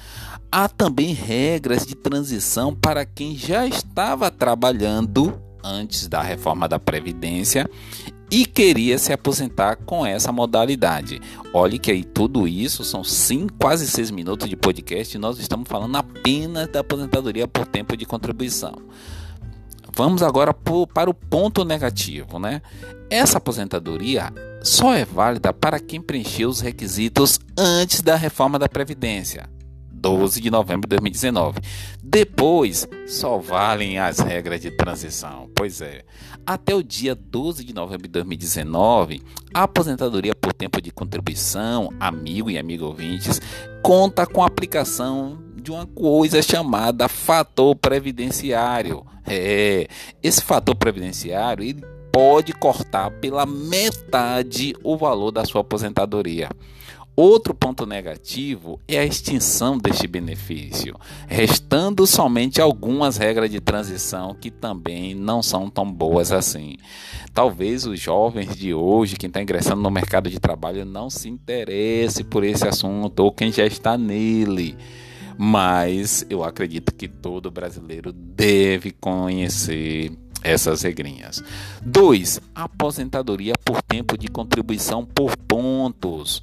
Há 0.51 0.69
também 0.69 1.13
regras 1.13 1.85
de 1.85 1.97
transição 1.97 2.73
para 2.73 3.05
quem 3.05 3.37
já 3.37 3.67
estava 3.67 4.31
trabalhando 4.31 5.43
antes 5.65 6.07
da 6.07 6.23
reforma 6.23 6.69
da 6.69 6.79
Previdência 6.79 7.69
e 8.31 8.47
queria 8.47 8.97
se 8.97 9.13
aposentar 9.13 9.75
com 9.75 10.07
essa 10.07 10.31
modalidade. 10.31 11.21
Olhe 11.53 11.77
que 11.77 11.91
aí 11.91 12.05
tudo 12.05 12.47
isso 12.47 12.85
são 12.85 13.03
sim, 13.03 13.49
quase 13.59 13.89
seis 13.89 14.09
minutos 14.09 14.49
de 14.49 14.55
podcast 14.55 15.17
e 15.17 15.21
nós 15.21 15.41
estamos 15.41 15.69
falando 15.69 15.97
apenas 15.97 16.69
da 16.69 16.79
aposentadoria 16.79 17.49
por 17.49 17.67
tempo 17.67 17.97
de 17.97 18.07
contribuição. 18.07 18.75
Vamos 19.97 20.23
agora 20.23 20.53
para 20.53 21.09
o 21.09 21.15
ponto 21.15 21.65
negativo, 21.65 22.39
né? 22.39 22.61
Essa 23.09 23.39
aposentadoria 23.39 24.33
só 24.63 24.93
é 24.93 25.05
válida 25.05 25.53
para 25.53 25.79
quem 25.79 26.01
preencheu 26.01 26.49
os 26.49 26.61
requisitos 26.61 27.39
antes 27.57 28.01
da 28.01 28.17
reforma 28.17 28.59
da 28.59 28.69
Previdência. 28.69 29.49
12 29.93 30.41
de 30.41 30.51
novembro 30.51 30.83
de 30.83 30.97
2019. 30.97 31.61
Depois, 32.03 32.87
só 33.07 33.39
valem 33.39 33.99
as 33.99 34.19
regras 34.19 34.61
de 34.61 34.71
transição. 34.71 35.49
Pois 35.57 35.81
é. 35.81 36.03
Até 36.45 36.75
o 36.75 36.83
dia 36.83 37.15
12 37.15 37.65
de 37.65 37.73
novembro 37.73 38.03
de 38.03 38.13
2019, 38.13 39.23
a 39.55 39.63
aposentadoria 39.63 40.35
por 40.35 40.53
tempo 40.53 40.83
de 40.83 40.91
contribuição, 40.91 41.91
amigo 41.99 42.51
e 42.51 42.59
amigo 42.59 42.85
ouvintes, 42.85 43.41
conta 43.83 44.27
com 44.27 44.43
a 44.43 44.47
aplicação 44.47 45.39
de 45.65 45.71
uma 45.71 45.87
coisa 45.87 46.43
chamada 46.43 47.09
fator 47.09 47.75
previdenciário. 47.75 49.05
É, 49.27 49.89
esse 50.23 50.43
fator 50.43 50.77
previdenciário 50.77 51.65
ele 51.65 51.83
pode 52.13 52.53
cortar 52.53 53.11
pela 53.13 53.47
metade 53.47 54.75
o 54.85 54.95
valor 54.97 55.31
da 55.31 55.45
sua 55.47 55.63
aposentadoria. 55.63 56.51
Outro 57.17 57.55
ponto 57.55 57.87
negativo 57.87 58.81
é 58.89 58.99
a 58.99 59.05
extinção 59.05 59.79
deste 59.79 60.07
benefício, 60.07 60.97
restando 61.29 62.07
somente 62.09 62.61
algumas 62.61 63.17
regras 63.17 63.51
de 63.51 63.61
transição 63.61 64.35
que 64.35 64.51
também 64.51 65.15
não 65.15 65.41
são 65.41 65.71
tão 65.71 65.91
boas 65.91 66.33
assim. 66.33 66.77
Talvez 67.33 67.87
os 67.87 68.01
jovens 68.01 68.57
de 68.57 68.75
hoje, 68.75 69.17
quem 69.17 69.29
está 69.29 69.41
ingressando 69.41 69.81
no 69.81 69.93
mercado 69.93 70.29
de 70.29 70.41
trabalho, 70.41 70.85
não 70.85 71.09
se 71.09 71.29
interesse 71.29 72.25
por 72.25 72.43
esse 72.43 72.67
assunto 72.67 73.21
ou 73.21 73.33
quem 73.33 73.51
já 73.53 73.65
está 73.65 73.97
nele. 73.97 74.77
Mas 75.37 76.25
eu 76.31 76.45
acredito 76.45 76.95
que 76.95 77.09
todo 77.09 77.51
brasileiro 77.51 78.13
deve 78.13 78.93
conhecer 78.93 80.13
essas 80.43 80.83
regrinhas. 80.83 81.43
2. 81.85 82.41
Aposentadoria 82.55 83.55
por 83.65 83.83
tempo 83.83 84.17
de 84.17 84.29
contribuição 84.29 85.05
por 85.05 85.37
pontos. 85.37 86.43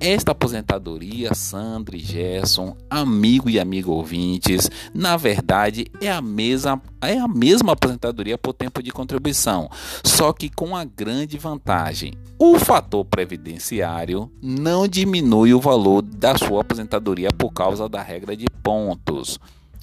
Esta 0.00 0.30
aposentadoria, 0.30 1.34
Sandra 1.34 1.96
e 1.96 1.98
Gerson, 1.98 2.76
amigo 2.88 3.50
e 3.50 3.58
amigo 3.58 3.90
ouvintes, 3.90 4.70
na 4.94 5.16
verdade 5.16 5.86
é 6.00 6.08
a 6.08 6.22
mesma 6.22 6.80
é 7.00 7.18
a 7.18 7.26
mesma 7.26 7.72
aposentadoria 7.72 8.38
por 8.38 8.52
tempo 8.52 8.80
de 8.80 8.92
contribuição, 8.92 9.68
só 10.04 10.32
que 10.32 10.48
com 10.48 10.76
a 10.76 10.84
grande 10.84 11.36
vantagem. 11.36 12.12
O 12.38 12.60
fator 12.60 13.04
previdenciário 13.04 14.30
não 14.40 14.86
diminui 14.86 15.52
o 15.52 15.60
valor 15.60 16.02
da 16.02 16.38
sua 16.38 16.60
aposentadoria 16.60 17.30
por 17.36 17.52
causa 17.52 17.88
da 17.88 18.00
regra 18.00 18.36
de 18.36 18.46
pontos. 18.62 19.40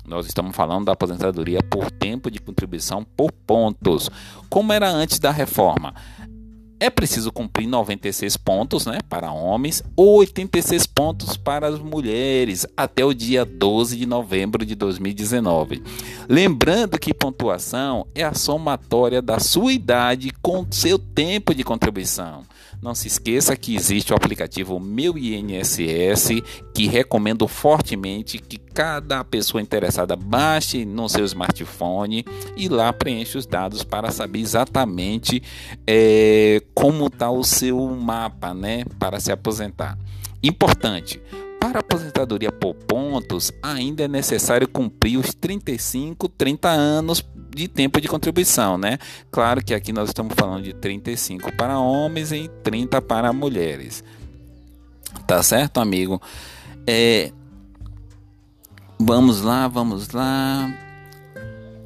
Nós 0.08 0.28
estamos 0.28 0.56
falando 0.56 0.86
da 0.86 0.94
aposentadoria 0.94 1.60
por 1.64 1.92
tempo 1.92 2.32
de 2.32 2.40
contribuição 2.40 3.06
por 3.18 3.34
pontos, 3.34 4.10
como 4.50 4.72
era 4.72 4.90
antes 4.90 5.20
da 5.20 5.32
reforma 5.32 5.94
é 6.80 6.90
preciso 6.90 7.32
cumprir 7.32 7.68
96 7.68 8.38
pontos 8.38 8.86
né, 8.86 8.98
para 9.10 9.32
homens 9.32 9.84
ou 9.96 10.18
86 10.18 10.86
pontos 10.88 11.38
para 11.38 11.68
as 11.68 11.80
mulheres 11.80 12.66
até 12.76 13.04
o 13.04 13.14
dia 13.14 13.46
12 13.46 13.98
de 13.98 14.06
novembro 14.06 14.66
de 14.66 14.76
2019. 14.76 15.82
Lembrando 16.28 17.00
que 17.00 17.14
pontuação 17.14 18.06
é 18.14 18.24
a 18.24 18.34
somatória 18.34 19.22
da 19.22 19.40
sua 19.40 19.74
idade 19.74 20.32
com 20.42 20.66
seu 20.70 21.00
tempo 21.00 21.54
de 21.54 21.64
contribuição. 21.64 22.44
Não 22.82 22.94
se 22.94 23.08
esqueça 23.08 23.56
que 23.56 23.76
existe 23.76 24.14
o 24.14 24.16
aplicativo 24.16 24.80
Meu 24.80 25.18
INSS, 25.18 26.42
que 26.74 26.88
recomendo 26.88 27.48
fortemente 27.48 28.38
que 28.38 28.60
cada 28.76 29.24
pessoa 29.24 29.62
interessada 29.62 30.18
baixe 30.18 30.84
no 30.84 31.08
seu 31.08 31.24
smartphone 31.24 32.26
e 32.58 32.68
lá 32.68 32.92
preencha 32.92 33.38
os 33.38 33.46
dados 33.46 33.86
para 33.86 34.12
saber 34.12 34.40
exatamente 34.40 35.42
é, 35.88 36.62
como 36.74 37.08
está 37.08 37.32
o 37.32 37.42
seu 37.42 37.80
mapa, 37.88 38.54
né, 38.54 38.84
para 39.00 39.18
se 39.22 39.32
aposentar. 39.32 39.98
Importante. 40.44 41.22
Para 41.58 41.80
aposentadoria 41.80 42.52
por 42.52 42.76
pontos, 42.76 43.52
ainda 43.64 44.04
é 44.04 44.08
necessário 44.10 44.68
cumprir 44.68 45.18
os 45.18 45.34
35, 45.34 46.28
30 46.28 46.70
anos 46.70 47.26
de 47.56 47.70
tempo 47.70 48.00
de 48.02 48.10
contribuição, 48.10 48.78
né? 48.78 49.00
Claro 49.32 49.64
que 49.64 49.74
aqui 49.74 49.94
nós 49.94 50.10
estamos 50.10 50.36
falando 50.38 50.64
de 50.64 50.74
35 50.74 51.52
para 51.54 51.80
homens 51.80 52.32
e 52.32 52.50
30 52.62 53.02
para 53.02 53.34
mulheres. 53.34 54.04
Tá 55.26 55.42
certo, 55.42 55.80
amigo? 55.80 56.22
É, 56.86 57.32
vamos 59.00 59.42
lá, 59.42 59.68
vamos 59.68 60.10
lá. 60.10 60.74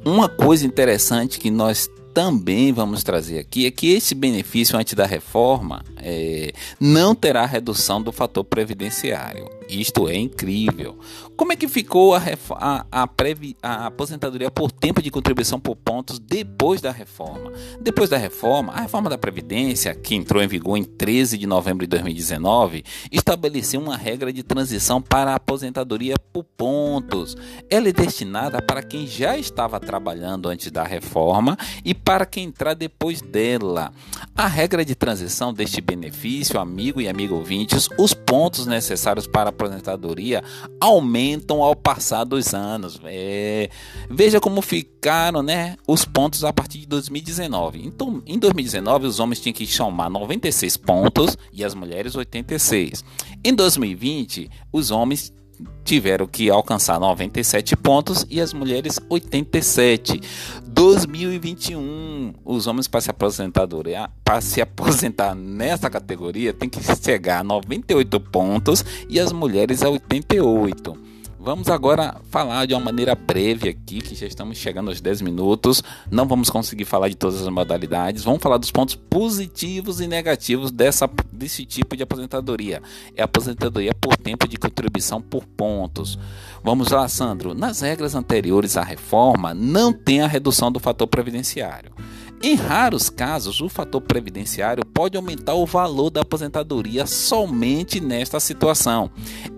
Uma 0.04 0.28
coisa 0.28 0.66
interessante 0.66 1.38
que 1.38 1.50
nós 1.50 1.88
também 2.14 2.72
vamos 2.72 3.02
trazer 3.02 3.38
aqui 3.38 3.66
é 3.66 3.70
que 3.70 3.92
esse 3.92 4.14
benefício 4.14 4.78
antes 4.78 4.94
da 4.94 5.06
reforma 5.06 5.84
é, 5.96 6.52
não 6.80 7.14
terá 7.14 7.44
redução 7.46 8.02
do 8.02 8.10
fator 8.10 8.44
previdenciário. 8.44 9.59
Isto 9.70 10.08
é 10.08 10.16
incrível. 10.16 10.98
Como 11.36 11.52
é 11.52 11.56
que 11.56 11.68
ficou 11.68 12.14
a, 12.14 12.22
a, 12.56 12.86
a, 12.90 13.06
previ, 13.06 13.56
a, 13.62 13.86
aposentadoria 13.86 14.50
por 14.50 14.72
tempo 14.72 15.00
de 15.00 15.10
contribuição 15.10 15.60
por 15.60 15.76
pontos 15.76 16.18
depois 16.18 16.80
da 16.80 16.90
reforma? 16.90 17.52
Depois 17.80 18.10
da 18.10 18.16
reforma, 18.16 18.72
a 18.72 18.80
reforma 18.80 19.08
da 19.08 19.16
Previdência, 19.16 19.94
que 19.94 20.14
entrou 20.14 20.42
em 20.42 20.48
vigor 20.48 20.76
em 20.76 20.84
13 20.84 21.38
de 21.38 21.46
novembro 21.46 21.86
de 21.86 21.90
2019, 21.90 22.84
estabeleceu 23.12 23.80
uma 23.80 23.96
regra 23.96 24.32
de 24.32 24.42
transição 24.42 25.00
para 25.00 25.32
a 25.32 25.36
aposentadoria 25.36 26.16
por 26.32 26.44
pontos. 26.44 27.36
Ela 27.70 27.88
é 27.88 27.92
destinada 27.92 28.60
para 28.60 28.82
quem 28.82 29.06
já 29.06 29.38
estava 29.38 29.78
trabalhando 29.78 30.48
antes 30.48 30.70
da 30.70 30.84
reforma 30.84 31.56
e 31.84 31.94
para 31.94 32.26
quem 32.26 32.44
entrar 32.44 32.74
depois 32.74 33.20
dela. 33.20 33.92
A 34.34 34.46
regra 34.46 34.84
de 34.84 34.94
transição 34.94 35.52
deste 35.52 35.80
benefício, 35.80 36.58
amigo 36.58 37.00
e 37.00 37.08
amigo 37.08 37.36
ouvintes, 37.36 37.88
os 37.98 38.12
pontos 38.12 38.66
necessários 38.66 39.26
para 39.26 39.52
aposentadoria 39.60 40.42
aumentam 40.80 41.62
ao 41.62 41.76
passar 41.76 42.24
dos 42.24 42.54
anos. 42.54 43.00
É, 43.04 43.68
veja 44.08 44.40
como 44.40 44.62
ficaram 44.62 45.42
né, 45.42 45.76
os 45.86 46.04
pontos 46.04 46.44
a 46.44 46.52
partir 46.52 46.78
de 46.78 46.86
2019. 46.86 47.84
Então, 47.84 48.22
em 48.26 48.38
2019, 48.38 49.06
os 49.06 49.20
homens 49.20 49.40
tinham 49.40 49.54
que 49.54 49.66
somar 49.66 50.08
96 50.10 50.76
pontos 50.78 51.36
e 51.52 51.64
as 51.64 51.74
mulheres 51.74 52.14
86. 52.14 53.04
Em 53.44 53.54
2020, 53.54 54.50
os 54.72 54.90
homens 54.90 55.32
tiveram 55.84 56.26
que 56.26 56.48
alcançar 56.50 57.00
97 57.00 57.76
pontos 57.76 58.26
e 58.30 58.40
as 58.40 58.52
mulheres 58.52 58.98
87. 59.08 60.20
2021, 60.66 62.34
os 62.44 62.66
homens 62.66 62.86
para 62.86 63.00
se 63.00 63.10
aposentadoria, 63.10 64.08
para 64.24 64.40
se 64.40 64.60
aposentar 64.60 65.34
nessa 65.34 65.90
categoria 65.90 66.52
tem 66.52 66.68
que 66.68 66.80
chegar 67.02 67.40
a 67.40 67.44
98 67.44 68.20
pontos 68.20 68.84
e 69.08 69.18
as 69.18 69.32
mulheres 69.32 69.82
a 69.82 69.90
88. 69.90 70.96
Vamos 71.42 71.68
agora 71.68 72.20
falar 72.28 72.66
de 72.66 72.74
uma 72.74 72.80
maneira 72.80 73.14
breve 73.14 73.70
aqui, 73.70 74.02
que 74.02 74.14
já 74.14 74.26
estamos 74.26 74.58
chegando 74.58 74.88
aos 74.90 75.00
10 75.00 75.22
minutos. 75.22 75.82
Não 76.10 76.28
vamos 76.28 76.50
conseguir 76.50 76.84
falar 76.84 77.08
de 77.08 77.14
todas 77.14 77.40
as 77.40 77.48
modalidades. 77.48 78.22
Vamos 78.22 78.42
falar 78.42 78.58
dos 78.58 78.70
pontos 78.70 78.94
positivos 78.94 80.02
e 80.02 80.06
negativos 80.06 80.70
dessa, 80.70 81.08
desse 81.32 81.64
tipo 81.64 81.96
de 81.96 82.02
aposentadoria. 82.02 82.82
É 83.16 83.22
aposentadoria 83.22 83.94
por 83.94 84.18
tempo 84.18 84.46
de 84.46 84.58
contribuição 84.58 85.22
por 85.22 85.46
pontos. 85.46 86.18
Vamos 86.62 86.88
lá, 86.88 87.08
Sandro. 87.08 87.54
Nas 87.54 87.80
regras 87.80 88.14
anteriores 88.14 88.76
à 88.76 88.82
reforma, 88.82 89.54
não 89.54 89.94
tem 89.94 90.20
a 90.20 90.26
redução 90.26 90.70
do 90.70 90.78
fator 90.78 91.06
previdenciário. 91.06 91.90
Em 92.42 92.54
raros 92.54 93.10
casos, 93.10 93.60
o 93.60 93.68
fator 93.68 94.00
previdenciário 94.00 94.82
pode 94.86 95.14
aumentar 95.14 95.52
o 95.52 95.66
valor 95.66 96.08
da 96.08 96.22
aposentadoria 96.22 97.04
somente 97.04 98.00
nesta 98.00 98.40
situação. 98.40 99.10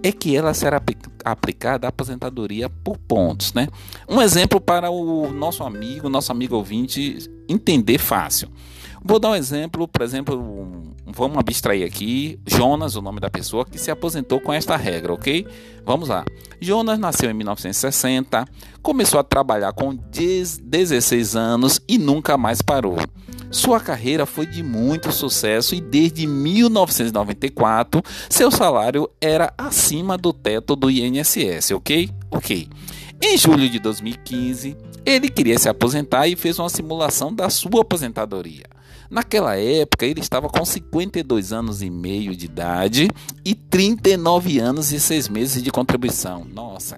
É 0.02 0.10
que 0.10 0.34
ela 0.34 0.52
será 0.52 0.82
aplicada 1.24 1.86
à 1.86 1.90
aposentadoria 1.90 2.68
por 2.68 2.98
pontos, 2.98 3.52
né? 3.52 3.68
Um 4.08 4.20
exemplo 4.20 4.60
para 4.60 4.90
o 4.90 5.30
nosso 5.32 5.62
amigo, 5.62 6.08
nosso 6.08 6.32
amigo 6.32 6.56
ouvinte 6.56 7.30
entender 7.48 7.98
fácil. 7.98 8.48
Vou 9.04 9.18
dar 9.18 9.30
um 9.30 9.34
exemplo, 9.34 9.88
por 9.88 10.02
exemplo, 10.02 10.94
vamos 11.06 11.36
abstrair 11.38 11.84
aqui 11.84 12.38
Jonas, 12.46 12.94
o 12.94 13.02
nome 13.02 13.18
da 13.18 13.28
pessoa 13.28 13.64
que 13.64 13.76
se 13.78 13.90
aposentou 13.90 14.40
com 14.40 14.52
esta 14.52 14.76
regra, 14.76 15.12
ok? 15.12 15.46
Vamos 15.84 16.08
lá. 16.08 16.24
Jonas 16.60 16.98
nasceu 16.98 17.28
em 17.28 17.34
1960, 17.34 18.46
começou 18.80 19.18
a 19.18 19.24
trabalhar 19.24 19.72
com 19.72 19.92
16 19.94 21.34
anos 21.34 21.80
e 21.88 21.98
nunca 21.98 22.38
mais 22.38 22.62
parou. 22.62 22.96
Sua 23.50 23.80
carreira 23.80 24.24
foi 24.24 24.46
de 24.46 24.62
muito 24.62 25.10
sucesso 25.10 25.74
e 25.74 25.80
desde 25.80 26.26
1994 26.26 28.02
seu 28.30 28.50
salário 28.50 29.10
era 29.20 29.52
acima 29.58 30.16
do 30.16 30.32
teto 30.32 30.76
do 30.76 30.88
INSS, 30.88 31.72
ok? 31.72 32.08
Ok. 32.30 32.68
Em 33.20 33.36
julho 33.36 33.68
de 33.68 33.78
2015, 33.78 34.76
ele 35.04 35.28
queria 35.28 35.58
se 35.58 35.68
aposentar 35.68 36.28
e 36.28 36.36
fez 36.36 36.58
uma 36.58 36.68
simulação 36.68 37.34
da 37.34 37.50
sua 37.50 37.82
aposentadoria. 37.82 38.64
Naquela 39.12 39.58
época, 39.58 40.06
ele 40.06 40.20
estava 40.20 40.48
com 40.48 40.64
52 40.64 41.52
anos 41.52 41.82
e 41.82 41.90
meio 41.90 42.34
de 42.34 42.46
idade 42.46 43.10
e 43.44 43.54
39 43.54 44.58
anos 44.58 44.90
e 44.90 44.98
6 44.98 45.28
meses 45.28 45.62
de 45.62 45.70
contribuição. 45.70 46.46
Nossa, 46.50 46.96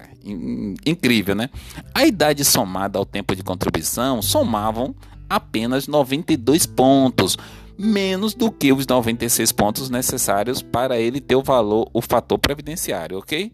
incrível, 0.85 1.35
né? 1.35 1.49
A 1.93 2.05
idade 2.05 2.45
somada 2.45 2.97
ao 2.97 3.05
tempo 3.05 3.35
de 3.35 3.43
contribuição 3.43 4.21
somavam 4.21 4.95
apenas 5.29 5.89
92 5.89 6.65
pontos, 6.65 7.37
menos 7.77 8.33
do 8.33 8.49
que 8.49 8.71
os 8.71 8.87
96 8.87 9.51
pontos 9.51 9.89
necessários 9.89 10.61
para 10.61 10.97
ele 10.97 11.19
ter 11.19 11.35
o 11.35 11.43
valor, 11.43 11.89
o 11.93 12.01
fator 12.01 12.39
previdenciário, 12.39 13.17
ok? 13.17 13.51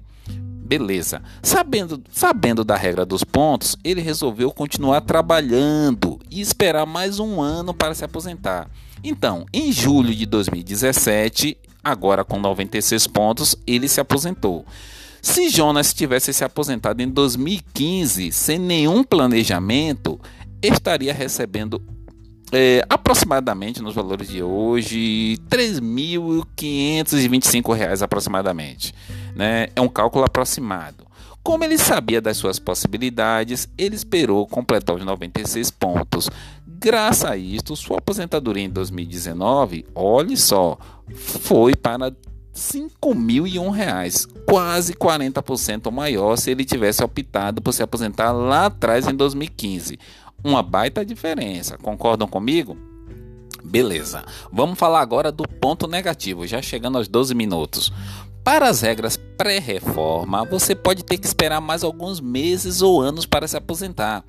Beleza. 0.71 1.21
Sabendo, 1.43 2.01
sabendo 2.09 2.63
da 2.63 2.77
regra 2.77 3.05
dos 3.05 3.25
pontos, 3.25 3.75
ele 3.83 3.99
resolveu 3.99 4.49
continuar 4.51 5.01
trabalhando 5.01 6.17
e 6.31 6.39
esperar 6.39 6.85
mais 6.85 7.19
um 7.19 7.41
ano 7.41 7.73
para 7.73 7.93
se 7.93 8.05
aposentar. 8.05 8.69
Então, 9.03 9.45
em 9.51 9.69
julho 9.69 10.15
de 10.15 10.25
2017, 10.25 11.57
agora 11.83 12.23
com 12.23 12.39
96 12.39 13.05
pontos, 13.07 13.53
ele 13.67 13.89
se 13.89 13.99
aposentou. 13.99 14.65
Se 15.21 15.49
Jonas 15.49 15.93
tivesse 15.93 16.31
se 16.31 16.45
aposentado 16.45 17.01
em 17.01 17.09
2015 17.09 18.31
sem 18.31 18.57
nenhum 18.57 19.03
planejamento, 19.03 20.17
estaria 20.63 21.13
recebendo 21.13 21.81
é, 22.49 22.81
aproximadamente 22.89 23.81
nos 23.81 23.93
valores 23.93 24.29
de 24.29 24.41
hoje 24.41 25.37
R$ 25.51 25.57
3.525 25.57 28.01
aproximadamente. 28.01 28.93
Né? 29.35 29.67
É 29.75 29.81
um 29.81 29.87
cálculo 29.89 30.25
aproximado. 30.25 31.05
Como 31.43 31.63
ele 31.63 31.77
sabia 31.77 32.21
das 32.21 32.37
suas 32.37 32.59
possibilidades, 32.59 33.67
ele 33.77 33.95
esperou 33.95 34.45
completar 34.45 34.95
os 34.95 35.03
96 35.03 35.71
pontos. 35.71 36.29
Graças 36.67 37.25
a 37.25 37.35
isto, 37.35 37.75
sua 37.75 37.97
aposentadoria 37.97 38.63
em 38.63 38.69
2019, 38.69 39.85
olhe 39.93 40.37
só, 40.37 40.77
foi 41.13 41.75
para 41.75 42.05
R$ 42.05 42.15
5.001, 42.55 44.27
quase 44.47 44.93
40% 44.93 45.91
maior 45.91 46.35
se 46.37 46.51
ele 46.51 46.65
tivesse 46.65 47.03
optado 47.03 47.61
por 47.61 47.71
se 47.71 47.83
aposentar 47.83 48.31
lá 48.31 48.67
atrás 48.67 49.07
em 49.07 49.15
2015. 49.15 49.99
Uma 50.43 50.63
baita 50.63 51.05
diferença, 51.05 51.77
concordam 51.77 52.27
comigo? 52.27 52.75
Beleza, 53.63 54.25
vamos 54.51 54.77
falar 54.77 55.01
agora 55.01 55.31
do 55.31 55.47
ponto 55.47 55.87
negativo, 55.87 56.47
já 56.47 56.61
chegando 56.61 56.97
aos 56.97 57.07
12 57.07 57.35
minutos. 57.35 57.93
Para 58.43 58.69
as 58.69 58.81
regras 58.81 59.17
pré-reforma, 59.37 60.43
você 60.45 60.73
pode 60.73 61.03
ter 61.03 61.17
que 61.17 61.27
esperar 61.27 61.61
mais 61.61 61.83
alguns 61.83 62.19
meses 62.19 62.81
ou 62.81 62.99
anos 62.99 63.25
para 63.25 63.47
se 63.47 63.55
aposentar. 63.55 64.23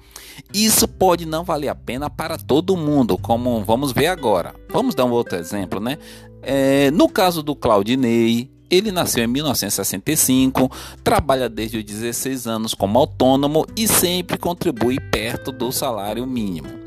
Isso 0.53 0.87
pode 0.87 1.25
não 1.25 1.45
valer 1.45 1.69
a 1.69 1.75
pena 1.75 2.11
para 2.11 2.37
todo 2.37 2.77
mundo, 2.77 3.17
como 3.17 3.65
vamos 3.65 3.91
ver 3.91 4.09
agora. 4.09 4.55
Vamos 4.71 4.95
dar 4.95 5.07
um 5.07 5.11
outro 5.11 5.39
exemplo, 5.39 5.81
né? 5.81 5.97
É, 6.43 6.91
no 6.91 7.09
caso 7.09 7.43
do 7.43 7.57
Claudinei, 7.57 8.51
ele 8.71 8.93
nasceu 8.93 9.25
em 9.25 9.29
1965, 9.29 10.71
trabalha 11.03 11.49
desde 11.49 11.79
os 11.79 11.85
16 11.85 12.47
anos 12.47 12.75
como 12.75 12.99
autônomo 12.99 13.67
e 13.77 13.89
sempre 13.89 14.37
contribui 14.37 14.99
perto 14.99 15.51
do 15.53 15.73
salário 15.73 16.27
mínimo. 16.27 16.82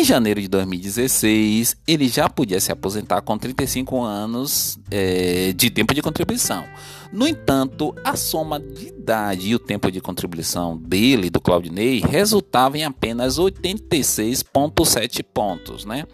Em 0.00 0.04
janeiro 0.04 0.40
de 0.40 0.48
2016, 0.48 1.76
ele 1.86 2.08
já 2.08 2.26
podia 2.26 2.58
se 2.58 2.72
aposentar 2.72 3.20
com 3.20 3.36
35 3.36 4.00
anos 4.02 4.78
é, 4.90 5.52
de 5.52 5.68
tempo 5.68 5.92
de 5.92 6.00
contribuição. 6.00 6.64
No 7.12 7.28
entanto, 7.28 7.94
a 8.02 8.16
soma 8.16 8.58
de 8.58 8.86
idade 8.86 9.48
e 9.48 9.54
o 9.54 9.58
tempo 9.58 9.92
de 9.92 10.00
contribuição 10.00 10.74
dele, 10.74 11.28
do 11.28 11.38
Claudinei, 11.38 12.00
resultava 12.00 12.78
em 12.78 12.84
apenas 12.84 13.38
86,7 13.38 15.22
pontos, 15.22 15.84
né? 15.84 16.06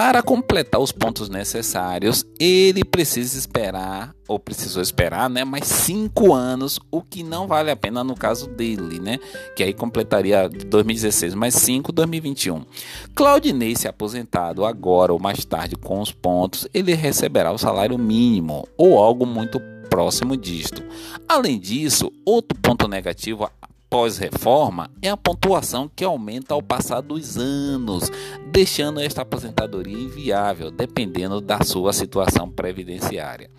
Para 0.00 0.22
completar 0.22 0.80
os 0.80 0.92
pontos 0.92 1.28
necessários, 1.28 2.24
ele 2.40 2.82
precisa 2.82 3.38
esperar, 3.38 4.14
ou 4.26 4.38
precisou 4.38 4.82
esperar, 4.82 5.28
né, 5.28 5.44
mais 5.44 5.66
cinco 5.66 6.32
anos, 6.32 6.80
o 6.90 7.02
que 7.02 7.22
não 7.22 7.46
vale 7.46 7.70
a 7.70 7.76
pena 7.76 8.02
no 8.02 8.14
caso 8.14 8.46
dele, 8.46 8.98
né, 8.98 9.18
que 9.54 9.62
aí 9.62 9.74
completaria 9.74 10.48
2016 10.48 11.34
mais 11.34 11.52
5, 11.52 11.92
2021. 11.92 12.64
Claudinei, 13.14 13.76
se 13.76 13.88
aposentado 13.88 14.64
agora 14.64 15.12
ou 15.12 15.18
mais 15.18 15.44
tarde 15.44 15.76
com 15.76 16.00
os 16.00 16.10
pontos, 16.10 16.66
ele 16.72 16.94
receberá 16.94 17.52
o 17.52 17.58
salário 17.58 17.98
mínimo 17.98 18.66
ou 18.78 18.96
algo 18.96 19.26
muito 19.26 19.60
próximo 19.90 20.34
disto. 20.34 20.82
Além 21.28 21.60
disso, 21.60 22.10
outro 22.24 22.58
ponto 22.58 22.88
negativo 22.88 23.44
pós-reforma 23.90 24.88
é 25.02 25.10
a 25.10 25.16
pontuação 25.16 25.90
que 25.94 26.04
aumenta 26.04 26.54
ao 26.54 26.62
passar 26.62 27.00
dos 27.00 27.36
anos, 27.36 28.08
deixando 28.46 29.00
esta 29.00 29.22
aposentadoria 29.22 29.98
inviável, 29.98 30.70
dependendo 30.70 31.40
da 31.40 31.60
sua 31.64 31.92
situação 31.92 32.48
previdenciária. 32.48 33.50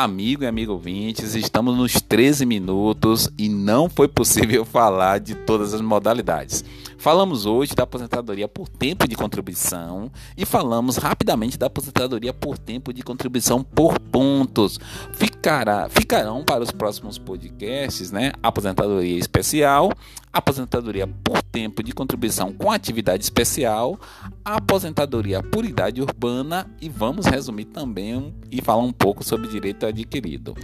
Amigo 0.00 0.44
e 0.44 0.46
amigo 0.46 0.74
ouvintes, 0.74 1.34
estamos 1.34 1.76
nos 1.76 2.00
13 2.00 2.46
minutos 2.46 3.28
e 3.36 3.48
não 3.48 3.90
foi 3.90 4.06
possível 4.06 4.62
falar 4.64 5.18
de 5.18 5.34
todas 5.34 5.74
as 5.74 5.80
modalidades. 5.80 6.64
Falamos 6.96 7.46
hoje 7.46 7.74
da 7.74 7.82
aposentadoria 7.82 8.46
por 8.46 8.68
tempo 8.68 9.08
de 9.08 9.16
contribuição 9.16 10.08
e 10.36 10.44
falamos 10.44 10.98
rapidamente 10.98 11.58
da 11.58 11.66
aposentadoria 11.66 12.32
por 12.32 12.56
tempo 12.56 12.92
de 12.92 13.02
contribuição 13.02 13.64
por 13.64 13.98
pontos. 13.98 14.78
Ficará, 15.14 15.88
ficarão 15.88 16.44
para 16.44 16.62
os 16.62 16.70
próximos 16.70 17.18
podcasts, 17.18 18.12
né? 18.12 18.30
Aposentadoria 18.40 19.18
especial, 19.18 19.92
aposentadoria 20.38 21.06
por 21.06 21.42
tempo 21.42 21.82
de 21.82 21.92
contribuição 21.92 22.52
com 22.52 22.70
atividade 22.70 23.22
especial, 23.22 23.98
aposentadoria 24.44 25.42
por 25.42 25.64
idade 25.64 26.00
urbana 26.00 26.70
e 26.80 26.88
vamos 26.88 27.26
resumir 27.26 27.66
também 27.66 28.34
e 28.50 28.62
falar 28.62 28.82
um 28.82 28.92
pouco 28.92 29.24
sobre 29.24 29.48
direito 29.48 29.84
adquirido. 29.84 30.54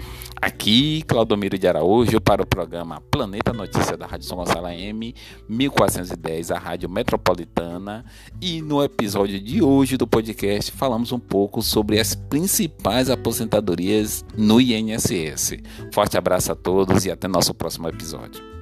Aqui, 0.41 1.03
Claudomiro 1.07 1.59
de 1.59 1.67
Araújo 1.67 2.21
para 2.21 2.43
o 2.43 2.47
programa 2.47 3.01
Planeta 3.11 3.53
Notícia 3.53 3.97
da 3.97 4.07
Rádio 4.07 4.27
São 4.27 4.39
Gonçalo 4.39 4.69
M 4.69 5.15
1410, 5.49 6.51
a 6.51 6.59
Rádio 6.59 6.89
Metropolitana, 6.89 8.05
e 8.41 8.63
no 8.63 8.83
episódio 8.83 9.41
de 9.41 9.63
hoje 9.63 9.97
do 9.97 10.07
podcast 10.07 10.71
falamos 10.71 11.13
um 11.13 11.19
pouco 11.19 11.63
sobre 11.63 11.99
as 11.99 12.15
principais 12.15 13.11
aposentadorias 13.11 14.25
no 14.37 14.61
INSS. 14.61 15.55
Forte 15.93 16.17
abraço 16.17 16.53
a 16.53 16.55
todos 16.55 17.05
e 17.05 17.11
até 17.11 17.27
nosso 17.27 17.53
próximo 17.53 17.89
episódio. 17.89 18.54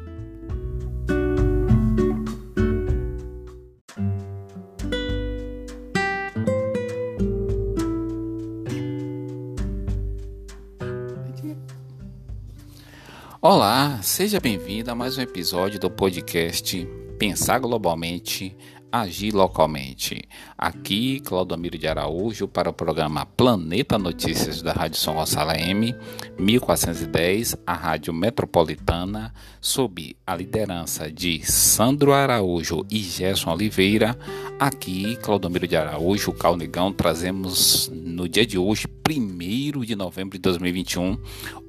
Olá, 13.44 13.98
seja 14.04 14.38
bem-vindo 14.38 14.88
a 14.88 14.94
mais 14.94 15.18
um 15.18 15.20
episódio 15.20 15.80
do 15.80 15.90
podcast 15.90 16.88
Pensar 17.18 17.58
Globalmente, 17.58 18.56
Agir 18.92 19.34
Localmente. 19.34 20.22
Aqui, 20.56 21.18
Claudomiro 21.18 21.76
de 21.76 21.88
Araújo 21.88 22.46
para 22.46 22.70
o 22.70 22.72
programa 22.72 23.26
Planeta 23.26 23.98
Notícias 23.98 24.62
da 24.62 24.72
Rádio 24.72 25.00
São 25.00 25.14
Gonçalo 25.14 25.50
M, 25.50 25.92
1410, 26.38 27.56
a 27.66 27.72
Rádio 27.74 28.14
Metropolitana, 28.14 29.34
sob 29.60 30.14
a 30.24 30.36
liderança 30.36 31.10
de 31.10 31.44
Sandro 31.44 32.12
Araújo 32.12 32.86
e 32.88 32.98
Gerson 32.98 33.54
Oliveira. 33.54 34.16
Aqui, 34.56 35.16
Claudomiro 35.16 35.66
de 35.66 35.76
Araújo, 35.76 36.32
Calnegão, 36.32 36.92
trazemos 36.92 37.90
no 37.92 38.28
dia 38.28 38.46
de 38.46 38.56
hoje, 38.56 38.86
1 39.10 39.80
de 39.80 39.96
novembro 39.96 40.38
de 40.38 40.42
2021, 40.42 41.18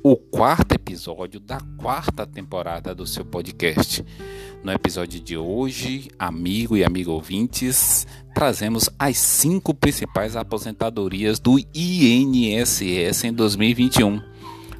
o 0.03 0.17
quarto 0.17 0.73
episódio 0.73 1.39
da 1.39 1.59
quarta 1.77 2.27
temporada 2.27 2.93
do 2.93 3.07
seu 3.07 3.23
podcast. 3.23 4.05
No 4.61 4.73
episódio 4.73 5.17
de 5.21 5.37
hoje, 5.37 6.09
amigo 6.19 6.75
e 6.75 6.83
amigo 6.83 7.11
ouvintes, 7.11 8.05
trazemos 8.35 8.89
as 8.99 9.17
cinco 9.17 9.73
principais 9.73 10.35
aposentadorias 10.35 11.39
do 11.39 11.57
INSS 11.73 13.23
em 13.23 13.31
2021. 13.31 14.21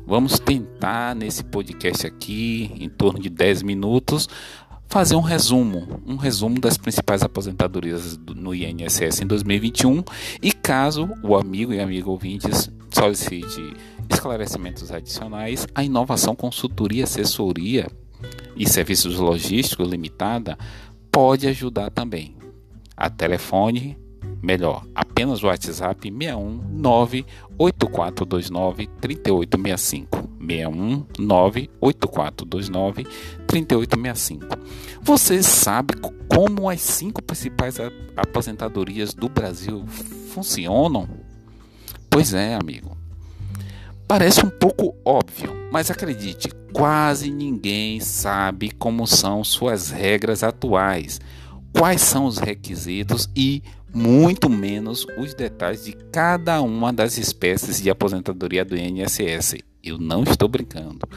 Vamos 0.06 0.40
tentar 0.40 1.16
nesse 1.16 1.42
podcast 1.42 2.06
aqui, 2.06 2.70
em 2.78 2.90
torno 2.90 3.18
de 3.18 3.30
10 3.30 3.64
minutos, 3.64 4.28
fazer 4.90 5.16
um 5.16 5.22
resumo, 5.22 6.02
um 6.06 6.18
resumo 6.18 6.60
das 6.60 6.78
principais 6.78 7.24
aposentadorias 7.24 8.20
no 8.36 8.54
INSS 8.54 9.22
em 9.22 9.26
2021 9.26 10.04
e 10.42 10.52
caso 10.52 11.10
o 11.24 11.38
amigo 11.38 11.74
e 11.74 11.80
amigo 11.80 12.12
ouvintes 12.12 12.70
solicite 12.92 13.74
esclarecimentos 14.10 14.92
adicionais, 14.92 15.68
a 15.74 15.84
Inovação 15.84 16.36
Consultoria 16.36 17.04
Assessoria 17.04 17.88
e 18.56 18.68
Serviços 18.68 19.18
Logísticos 19.18 19.90
Limitada 19.90 20.58
pode 21.12 21.48
ajudar 21.48 21.90
também. 21.90 22.36
A 22.96 23.10
telefone, 23.10 23.98
melhor, 24.42 24.86
apenas 24.94 25.44
o 25.44 25.48
WhatsApp 25.48 26.08
619 26.08 27.26
8429 27.58 28.88
3865. 29.00 30.30
619 30.40 31.70
8429 31.80 33.04
3865. 33.48 34.46
Você 35.02 35.42
sabe 35.42 35.96
como 36.28 36.70
as 36.70 36.82
cinco 36.82 37.22
principais 37.22 37.78
aposentadorias 38.16 39.14
do 39.14 39.30
Brasil 39.30 39.86
funcionam? 39.88 41.08
Pois 42.10 42.34
é, 42.34 42.56
amigo. 42.56 42.93
Parece 44.14 44.46
um 44.46 44.50
pouco 44.52 44.96
óbvio, 45.04 45.56
mas 45.72 45.90
acredite, 45.90 46.48
quase 46.72 47.32
ninguém 47.32 48.00
sabe 48.00 48.70
como 48.70 49.08
são 49.08 49.44
suas 49.44 49.90
regras 49.90 50.44
atuais, 50.44 51.20
quais 51.76 52.00
são 52.02 52.28
os 52.28 52.38
requisitos 52.38 53.28
e 53.36 53.64
muito 53.92 54.52
menos 54.52 55.08
os 55.18 55.34
detalhes 55.34 55.86
de 55.86 55.94
cada 56.12 56.62
uma 56.62 56.94
das 56.94 57.18
espécies 57.18 57.82
de 57.82 57.90
aposentadoria 57.90 58.64
do 58.64 58.78
INSS. 58.78 59.56
Eu 59.84 59.98
não 59.98 60.22
estou 60.22 60.48
brincando. 60.48 61.10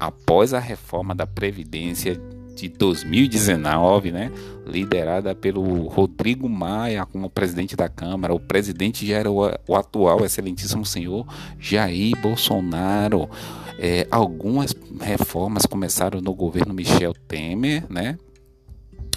após 0.00 0.54
a 0.54 0.58
reforma 0.58 1.14
da 1.14 1.26
Previdência 1.26 2.18
de 2.58 2.68
2019, 2.68 4.10
né, 4.10 4.32
liderada 4.66 5.34
pelo 5.34 5.86
Rodrigo 5.86 6.48
Maia 6.48 7.06
como 7.06 7.30
presidente 7.30 7.76
da 7.76 7.88
Câmara, 7.88 8.34
o 8.34 8.40
presidente 8.40 9.06
já 9.06 9.16
era 9.16 9.30
o, 9.30 9.48
o 9.66 9.76
atual 9.76 10.24
excelentíssimo 10.24 10.84
senhor 10.84 11.26
Jair 11.58 12.16
Bolsonaro. 12.20 13.28
É, 13.78 14.08
algumas 14.10 14.74
reformas 15.00 15.64
começaram 15.64 16.20
no 16.20 16.34
governo 16.34 16.74
Michel 16.74 17.14
Temer, 17.28 17.84
né, 17.88 18.18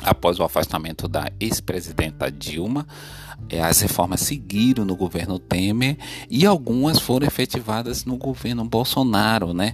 após 0.03 0.39
o 0.39 0.43
afastamento 0.43 1.07
da 1.07 1.31
ex-presidenta 1.39 2.31
Dilma. 2.31 2.85
É, 3.49 3.59
as 3.59 3.81
reformas 3.81 4.21
seguiram 4.21 4.85
no 4.85 4.95
governo 4.95 5.39
Temer 5.39 5.97
e 6.29 6.45
algumas 6.45 6.99
foram 6.99 7.25
efetivadas 7.25 8.05
no 8.05 8.15
governo 8.17 8.63
Bolsonaro, 8.63 9.51
né? 9.51 9.73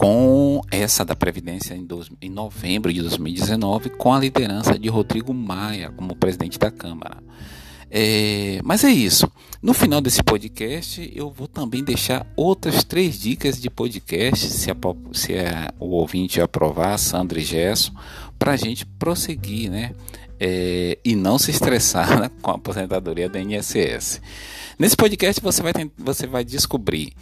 Com 0.00 0.62
essa 0.70 1.04
da 1.04 1.14
Previdência 1.14 1.74
em, 1.74 1.84
dois, 1.84 2.10
em 2.22 2.30
novembro 2.30 2.90
de 2.90 3.02
2019, 3.02 3.90
com 3.90 4.14
a 4.14 4.18
liderança 4.18 4.78
de 4.78 4.88
Rodrigo 4.88 5.34
Maia 5.34 5.92
como 5.94 6.16
presidente 6.16 6.58
da 6.58 6.70
Câmara. 6.70 7.18
É, 7.90 8.60
mas 8.64 8.82
é 8.82 8.88
isso. 8.88 9.30
No 9.60 9.74
final 9.74 10.00
desse 10.00 10.22
podcast, 10.22 11.12
eu 11.14 11.30
vou 11.30 11.46
também 11.46 11.84
deixar 11.84 12.26
outras 12.34 12.82
três 12.82 13.20
dicas 13.20 13.60
de 13.60 13.68
podcast, 13.68 14.48
se, 14.48 14.70
a, 14.70 14.76
se 15.12 15.34
a, 15.34 15.74
o 15.78 15.88
ouvinte 15.90 16.40
aprovar, 16.40 16.96
Sandra 16.96 17.38
e 17.38 17.44
Gesso, 17.44 17.92
para 18.38 18.52
a 18.52 18.56
gente 18.56 18.86
prosseguir, 18.86 19.70
né? 19.70 19.94
É, 20.40 20.96
e 21.04 21.14
não 21.14 21.38
se 21.38 21.50
estressar 21.50 22.18
né, 22.18 22.30
com 22.40 22.50
a 22.52 22.54
aposentadoria 22.54 23.28
da 23.28 23.38
INSS. 23.38 24.22
Nesse 24.78 24.96
podcast 24.96 25.42
você 25.42 25.62
vai, 25.62 25.74
você 25.98 26.26
vai 26.26 26.42
descobrir 26.42 27.12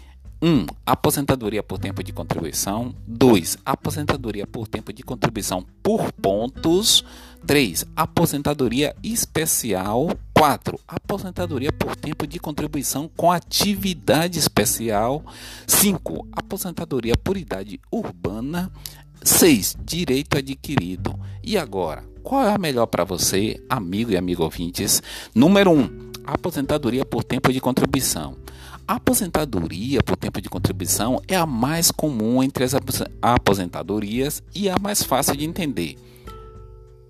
1. 0.41 0.47
Um, 0.47 0.67
aposentadoria 0.87 1.63
por 1.63 1.79
tempo 1.79 2.03
de 2.03 2.13
contribuição. 2.13 2.95
2. 3.07 3.59
Aposentadoria 3.65 4.47
por 4.47 4.69
tempo 4.69 4.93
de 4.93 5.03
contribuição 5.03 5.65
por 5.83 6.13
pontos. 6.13 7.05
3. 7.47 7.87
Aposentadoria 7.97 8.95
especial. 9.03 10.09
4. 10.35 10.79
Aposentadoria 10.87 11.73
por 11.73 11.97
tempo 11.97 12.27
de 12.27 12.39
contribuição 12.39 13.11
com 13.17 13.33
atividade 13.33 14.39
especial. 14.39 15.25
5. 15.67 16.29
Aposentadoria 16.33 17.15
por 17.17 17.37
idade 17.37 17.81
urbana. 17.91 18.71
6. 19.23 19.77
Direito 19.85 20.39
adquirido. 20.39 21.19
E 21.43 21.59
agora, 21.59 22.05
qual 22.23 22.45
é 22.45 22.53
a 22.53 22.59
melhor 22.59 22.87
para 22.87 23.05
você, 23.05 23.61
amigo 23.69 24.13
e 24.13 24.17
amigo 24.17 24.45
ouvintes? 24.45 25.03
Número 25.35 25.73
1. 25.73 25.79
Um, 25.81 26.09
aposentadoria 26.25 27.05
por 27.05 27.25
tempo 27.25 27.53
de 27.53 27.61
contribuição. 27.61 28.37
A 28.89 28.95
aposentadoria 28.95 30.03
por 30.03 30.17
tempo 30.17 30.41
de 30.41 30.49
contribuição 30.49 31.21
é 31.29 31.37
a 31.37 31.45
mais 31.45 31.91
comum 31.91 32.43
entre 32.43 32.65
as 32.65 32.73
aposentadorias 33.21 34.43
e 34.55 34.71
a 34.71 34.77
mais 34.81 35.03
fácil 35.03 35.37
de 35.37 35.45
entender. 35.45 35.97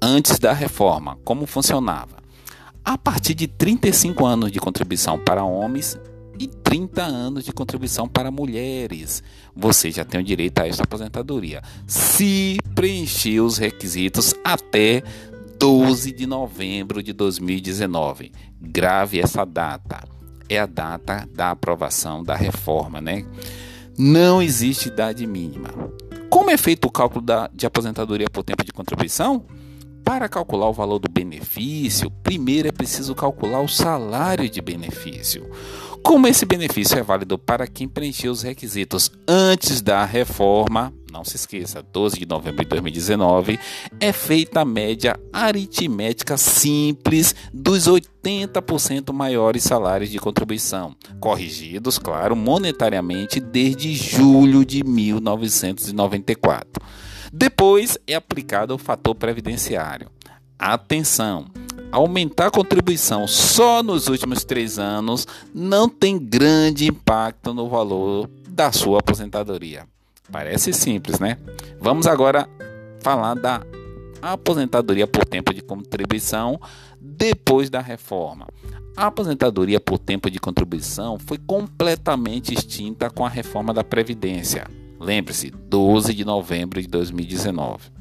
Antes 0.02 0.40
da 0.40 0.52
reforma, 0.52 1.16
como 1.24 1.46
funcionava? 1.46 2.16
A 2.84 2.98
partir 2.98 3.32
de 3.32 3.46
35 3.46 4.26
anos 4.26 4.50
de 4.50 4.58
contribuição 4.58 5.20
para 5.20 5.44
homens 5.44 5.96
e 6.36 6.48
30 6.48 7.00
anos 7.00 7.44
de 7.44 7.52
contribuição 7.52 8.08
para 8.08 8.32
mulheres, 8.32 9.22
você 9.54 9.92
já 9.92 10.04
tem 10.04 10.20
o 10.20 10.24
direito 10.24 10.58
a 10.58 10.66
esta 10.66 10.82
aposentadoria, 10.82 11.62
se 11.86 12.58
preencher 12.74 13.38
os 13.38 13.56
requisitos 13.56 14.34
até 14.42 15.04
12 15.60 16.10
de 16.10 16.26
novembro 16.26 17.04
de 17.04 17.12
2019. 17.12 18.32
Grave 18.60 19.20
essa 19.20 19.44
data 19.44 20.17
é 20.48 20.58
a 20.58 20.66
data 20.66 21.28
da 21.32 21.50
aprovação 21.50 22.22
da 22.22 22.34
reforma, 22.34 23.00
né? 23.00 23.24
Não 23.98 24.40
existe 24.40 24.88
idade 24.88 25.26
mínima. 25.26 25.68
Como 26.30 26.50
é 26.50 26.56
feito 26.56 26.86
o 26.86 26.90
cálculo 26.90 27.24
da, 27.24 27.50
de 27.52 27.66
aposentadoria 27.66 28.28
por 28.30 28.44
tempo 28.44 28.64
de 28.64 28.72
contribuição? 28.72 29.44
Para 30.04 30.28
calcular 30.28 30.68
o 30.68 30.72
valor 30.72 30.98
do 30.98 31.10
benefício, 31.10 32.10
primeiro 32.22 32.68
é 32.68 32.72
preciso 32.72 33.14
calcular 33.14 33.60
o 33.60 33.68
salário 33.68 34.48
de 34.48 34.60
benefício. 34.60 35.50
Como 36.02 36.26
esse 36.26 36.46
benefício 36.46 36.98
é 36.98 37.02
válido 37.02 37.38
para 37.38 37.66
quem 37.66 37.88
preencheu 37.88 38.32
os 38.32 38.42
requisitos 38.42 39.10
antes 39.26 39.80
da 39.82 40.04
reforma, 40.04 40.92
não 41.12 41.24
se 41.24 41.36
esqueça, 41.36 41.82
12 41.82 42.18
de 42.18 42.26
novembro 42.26 42.62
de 42.62 42.68
2019, 42.70 43.58
é 44.00 44.12
feita 44.12 44.60
a 44.60 44.64
média 44.64 45.18
aritmética 45.32 46.36
simples 46.36 47.34
dos 47.52 47.88
80% 47.88 49.12
maiores 49.12 49.62
salários 49.64 50.10
de 50.10 50.18
contribuição, 50.18 50.94
corrigidos, 51.20 51.98
claro, 51.98 52.34
monetariamente 52.34 53.40
desde 53.40 53.94
julho 53.94 54.64
de 54.64 54.82
1994. 54.84 56.82
Depois 57.32 57.98
é 58.06 58.14
aplicado 58.14 58.74
o 58.74 58.78
fator 58.78 59.14
previdenciário. 59.14 60.10
Atenção! 60.58 61.46
Aumentar 61.90 62.46
a 62.46 62.50
contribuição 62.50 63.26
só 63.26 63.82
nos 63.82 64.08
últimos 64.08 64.44
três 64.44 64.78
anos 64.78 65.26
não 65.54 65.88
tem 65.88 66.18
grande 66.18 66.86
impacto 66.86 67.54
no 67.54 67.68
valor 67.68 68.28
da 68.48 68.72
sua 68.72 69.00
aposentadoria. 69.00 69.86
Parece 70.30 70.72
simples, 70.72 71.18
né? 71.18 71.38
Vamos 71.80 72.06
agora 72.06 72.48
falar 73.00 73.34
da 73.34 73.62
aposentadoria 74.20 75.06
por 75.06 75.24
tempo 75.24 75.54
de 75.54 75.62
contribuição 75.62 76.60
depois 77.00 77.70
da 77.70 77.80
reforma. 77.80 78.46
A 78.96 79.06
aposentadoria 79.06 79.80
por 79.80 79.98
tempo 79.98 80.28
de 80.30 80.40
contribuição 80.40 81.18
foi 81.18 81.38
completamente 81.38 82.52
extinta 82.52 83.08
com 83.08 83.24
a 83.24 83.28
reforma 83.28 83.72
da 83.72 83.84
Previdência. 83.84 84.66
Lembre-se, 84.98 85.50
12 85.50 86.12
de 86.12 86.24
novembro 86.24 86.82
de 86.82 86.88
2019. 86.88 87.92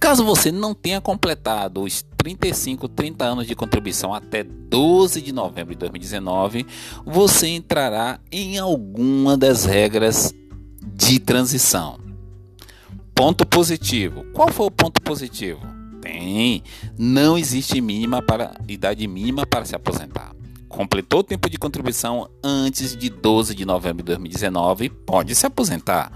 Caso 0.00 0.24
você 0.24 0.50
não 0.50 0.74
tenha 0.74 1.00
completado 1.00 1.82
os 1.82 2.04
35, 2.24 2.88
30 2.88 3.22
anos 3.22 3.46
de 3.46 3.54
contribuição 3.54 4.14
até 4.14 4.42
12 4.42 5.20
de 5.20 5.30
novembro 5.30 5.74
de 5.74 5.78
2019, 5.80 6.66
você 7.04 7.48
entrará 7.48 8.18
em 8.32 8.56
alguma 8.56 9.36
das 9.36 9.66
regras 9.66 10.32
de 10.82 11.18
transição. 11.18 11.98
Ponto 13.14 13.46
positivo. 13.46 14.24
Qual 14.32 14.50
foi 14.50 14.66
o 14.66 14.70
ponto 14.70 15.02
positivo? 15.02 15.60
Tem. 16.00 16.62
Não 16.98 17.36
existe 17.36 17.78
mínima 17.82 18.22
para 18.22 18.54
idade 18.66 19.06
mínima 19.06 19.44
para 19.44 19.66
se 19.66 19.76
aposentar. 19.76 20.34
Completou 20.66 21.20
o 21.20 21.24
tempo 21.24 21.50
de 21.50 21.58
contribuição 21.58 22.26
antes 22.42 22.96
de 22.96 23.10
12 23.10 23.54
de 23.54 23.66
novembro 23.66 23.98
de 23.98 24.06
2019, 24.06 24.88
pode 24.88 25.34
se 25.34 25.44
aposentar. 25.44 26.10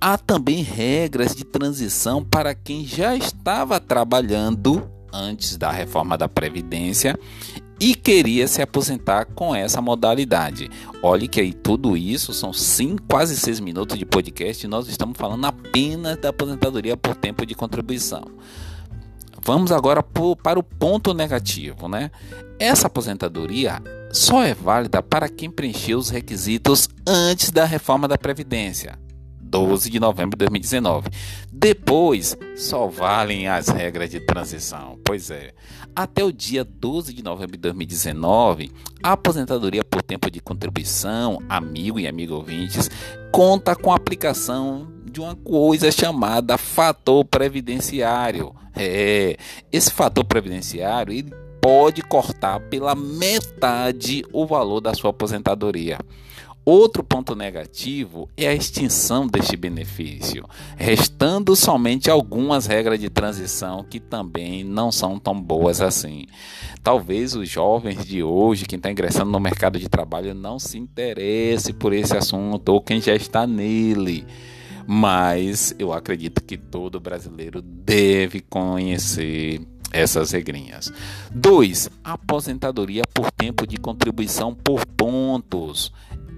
Há 0.00 0.16
também 0.16 0.62
regras 0.62 1.36
de 1.36 1.44
transição 1.44 2.24
para 2.24 2.54
quem 2.54 2.86
já 2.86 3.14
estava 3.14 3.78
trabalhando 3.78 4.90
antes 5.12 5.56
da 5.56 5.70
reforma 5.70 6.16
da 6.16 6.28
Previdência 6.28 7.18
e 7.80 7.94
queria 7.94 8.46
se 8.46 8.62
aposentar 8.62 9.26
com 9.26 9.54
essa 9.54 9.82
modalidade. 9.82 10.70
Olhe 11.02 11.26
que 11.26 11.40
aí 11.40 11.52
tudo 11.52 11.96
isso 11.96 12.32
são 12.32 12.52
quase 13.08 13.36
seis 13.36 13.58
minutos 13.58 13.98
de 13.98 14.06
podcast 14.06 14.64
e 14.64 14.68
nós 14.68 14.86
estamos 14.88 15.18
falando 15.18 15.44
apenas 15.44 16.16
da 16.16 16.28
aposentadoria 16.28 16.96
por 16.96 17.16
tempo 17.16 17.44
de 17.44 17.54
contribuição. 17.54 18.22
Vamos 19.44 19.72
agora 19.72 20.02
para 20.02 20.58
o 20.58 20.62
ponto 20.62 21.12
negativo, 21.12 21.88
né? 21.88 22.12
Essa 22.58 22.86
aposentadoria 22.86 23.82
só 24.12 24.44
é 24.44 24.54
válida 24.54 25.02
para 25.02 25.28
quem 25.28 25.50
preencheu 25.50 25.98
os 25.98 26.10
requisitos 26.10 26.88
antes 27.04 27.50
da 27.50 27.64
reforma 27.64 28.06
da 28.06 28.16
Previdência. 28.16 28.96
12 29.52 29.90
de 29.90 30.00
novembro 30.00 30.30
de 30.30 30.46
2019. 30.46 31.10
Depois, 31.52 32.34
só 32.56 32.86
valem 32.86 33.48
as 33.48 33.68
regras 33.68 34.08
de 34.10 34.18
transição. 34.18 34.98
Pois 35.04 35.30
é. 35.30 35.52
Até 35.94 36.24
o 36.24 36.32
dia 36.32 36.64
12 36.64 37.12
de 37.12 37.22
novembro 37.22 37.52
de 37.52 37.58
2019, 37.58 38.72
a 39.02 39.12
aposentadoria 39.12 39.84
por 39.84 40.02
tempo 40.02 40.30
de 40.30 40.40
contribuição, 40.40 41.38
amigo 41.50 42.00
e 42.00 42.08
amigo 42.08 42.34
ouvintes, 42.34 42.88
conta 43.30 43.76
com 43.76 43.92
a 43.92 43.96
aplicação 43.96 44.90
de 45.04 45.20
uma 45.20 45.36
coisa 45.36 45.92
chamada 45.92 46.56
fator 46.56 47.22
previdenciário. 47.26 48.54
É, 48.74 49.36
esse 49.70 49.92
fator 49.92 50.24
previdenciário 50.24 51.12
ele 51.12 51.30
pode 51.60 52.00
cortar 52.00 52.58
pela 52.58 52.94
metade 52.94 54.24
o 54.32 54.46
valor 54.46 54.80
da 54.80 54.94
sua 54.94 55.10
aposentadoria. 55.10 55.98
Outro 56.64 57.02
ponto 57.02 57.34
negativo 57.34 58.28
é 58.36 58.46
a 58.46 58.54
extinção 58.54 59.26
deste 59.26 59.56
benefício, 59.56 60.48
restando 60.76 61.56
somente 61.56 62.08
algumas 62.08 62.66
regras 62.66 63.00
de 63.00 63.10
transição 63.10 63.82
que 63.82 63.98
também 63.98 64.62
não 64.62 64.92
são 64.92 65.18
tão 65.18 65.40
boas 65.40 65.80
assim. 65.80 66.26
Talvez 66.80 67.34
os 67.34 67.48
jovens 67.48 68.06
de 68.06 68.22
hoje, 68.22 68.64
quem 68.64 68.76
está 68.76 68.92
ingressando 68.92 69.32
no 69.32 69.40
mercado 69.40 69.76
de 69.76 69.88
trabalho, 69.88 70.34
não 70.34 70.56
se 70.56 70.78
interesse 70.78 71.72
por 71.72 71.92
esse 71.92 72.16
assunto 72.16 72.68
ou 72.68 72.80
quem 72.80 73.00
já 73.00 73.14
está 73.14 73.44
nele. 73.44 74.24
Mas 74.86 75.74
eu 75.80 75.92
acredito 75.92 76.44
que 76.44 76.56
todo 76.56 77.00
brasileiro 77.00 77.60
deve 77.60 78.40
conhecer 78.40 79.60
essas 79.92 80.30
regrinhas. 80.30 80.92
2. 81.34 81.90
Aposentadoria 82.04 83.02
por 83.12 83.32
tempo 83.32 83.66
de 83.66 83.76
contribuição 83.78 84.54
por 84.54 84.86
pontos 84.86 85.92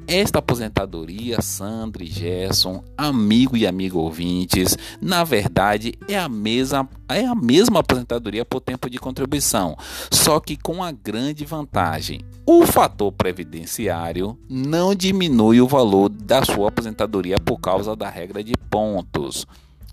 Esta 0.06 0.38
aposentadoria, 0.38 1.40
Sandra 1.40 2.04
e 2.04 2.06
Gerson, 2.06 2.84
amigo 2.96 3.56
e 3.56 3.66
amigo 3.66 3.98
ouvintes, 3.98 4.76
na 5.00 5.24
verdade 5.24 5.94
é 6.06 6.18
a 6.18 6.28
mesma 6.28 6.88
é 7.08 7.24
a 7.24 7.34
mesma 7.34 7.80
aposentadoria 7.80 8.44
por 8.44 8.60
tempo 8.60 8.90
de 8.90 8.98
contribuição, 8.98 9.76
só 10.10 10.40
que 10.40 10.56
com 10.58 10.82
a 10.82 10.92
grande 10.92 11.46
vantagem. 11.46 12.20
O 12.46 12.66
fator 12.66 13.12
previdenciário 13.12 14.38
não 14.48 14.94
diminui 14.94 15.60
o 15.60 15.68
valor 15.68 16.10
da 16.10 16.44
sua 16.44 16.68
aposentadoria 16.68 17.36
por 17.38 17.58
causa 17.58 17.96
da 17.96 18.10
regra 18.10 18.44
de 18.44 18.52
pontos. 18.70 19.46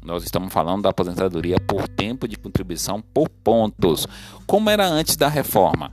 Nós 0.03 0.23
estamos 0.23 0.51
falando 0.51 0.81
da 0.81 0.89
aposentadoria 0.89 1.57
por 1.59 1.87
tempo 1.87 2.27
de 2.27 2.35
contribuição 2.35 3.03
por 3.13 3.29
pontos, 3.29 4.07
como 4.47 4.69
era 4.69 4.87
antes 4.87 5.15
da 5.15 5.27
reforma. 5.27 5.91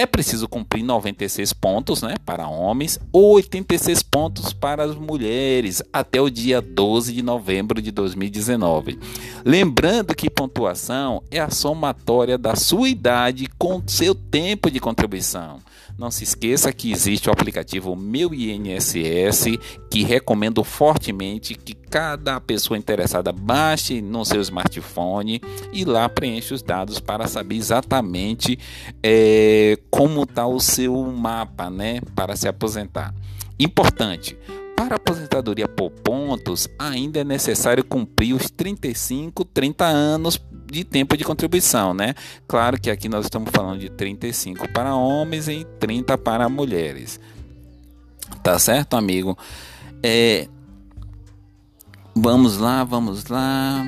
É 0.00 0.06
preciso 0.06 0.48
cumprir 0.48 0.82
96 0.82 1.52
pontos 1.52 2.00
né, 2.00 2.14
para 2.24 2.48
homens 2.48 2.98
ou 3.12 3.34
86 3.34 4.02
pontos 4.02 4.50
para 4.50 4.82
as 4.82 4.96
mulheres 4.96 5.82
até 5.92 6.18
o 6.18 6.30
dia 6.30 6.62
12 6.62 7.12
de 7.12 7.20
novembro 7.20 7.82
de 7.82 7.90
2019. 7.90 8.98
Lembrando 9.44 10.14
que 10.14 10.30
pontuação 10.30 11.22
é 11.30 11.38
a 11.38 11.50
somatória 11.50 12.38
da 12.38 12.56
sua 12.56 12.88
idade 12.88 13.46
com 13.58 13.82
seu 13.86 14.14
tempo 14.14 14.70
de 14.70 14.80
contribuição. 14.80 15.58
Não 16.00 16.10
se 16.10 16.24
esqueça 16.24 16.72
que 16.72 16.90
existe 16.90 17.28
o 17.28 17.32
aplicativo 17.32 17.94
Meu 17.94 18.32
INSS, 18.32 19.58
que 19.90 20.02
recomendo 20.02 20.64
fortemente 20.64 21.54
que 21.54 21.74
cada 21.74 22.40
pessoa 22.40 22.78
interessada 22.78 23.30
baixe 23.30 24.00
no 24.00 24.24
seu 24.24 24.40
smartphone 24.40 25.42
e 25.74 25.84
lá 25.84 26.08
preencha 26.08 26.54
os 26.54 26.62
dados 26.62 27.00
para 27.00 27.28
saber 27.28 27.56
exatamente 27.56 28.58
é, 29.02 29.78
como 29.90 30.22
está 30.22 30.46
o 30.46 30.58
seu 30.58 30.96
mapa, 31.04 31.68
né, 31.68 32.00
para 32.14 32.34
se 32.34 32.48
aposentar. 32.48 33.14
Importante. 33.58 34.38
Para 34.80 34.96
aposentadoria 34.96 35.68
por 35.68 35.90
pontos, 35.90 36.66
ainda 36.78 37.20
é 37.20 37.24
necessário 37.24 37.84
cumprir 37.84 38.32
os 38.32 38.50
35, 38.50 39.44
30 39.44 39.84
anos 39.84 40.40
de 40.72 40.84
tempo 40.84 41.16
de 41.16 41.24
contribuição, 41.24 41.92
né? 41.92 42.14
Claro 42.48 42.80
que 42.80 42.90
aqui 42.90 43.06
nós 43.06 43.26
estamos 43.26 43.50
falando 43.52 43.80
de 43.80 43.90
35 43.90 44.68
para 44.72 44.94
homens 44.94 45.48
e 45.48 45.66
30 45.78 46.16
para 46.16 46.48
mulheres. 46.48 47.20
Tá 48.42 48.58
certo, 48.58 48.96
amigo? 48.96 49.36
É, 50.02 50.48
vamos 52.14 52.56
lá, 52.56 52.82
vamos 52.82 53.26
lá. 53.26 53.86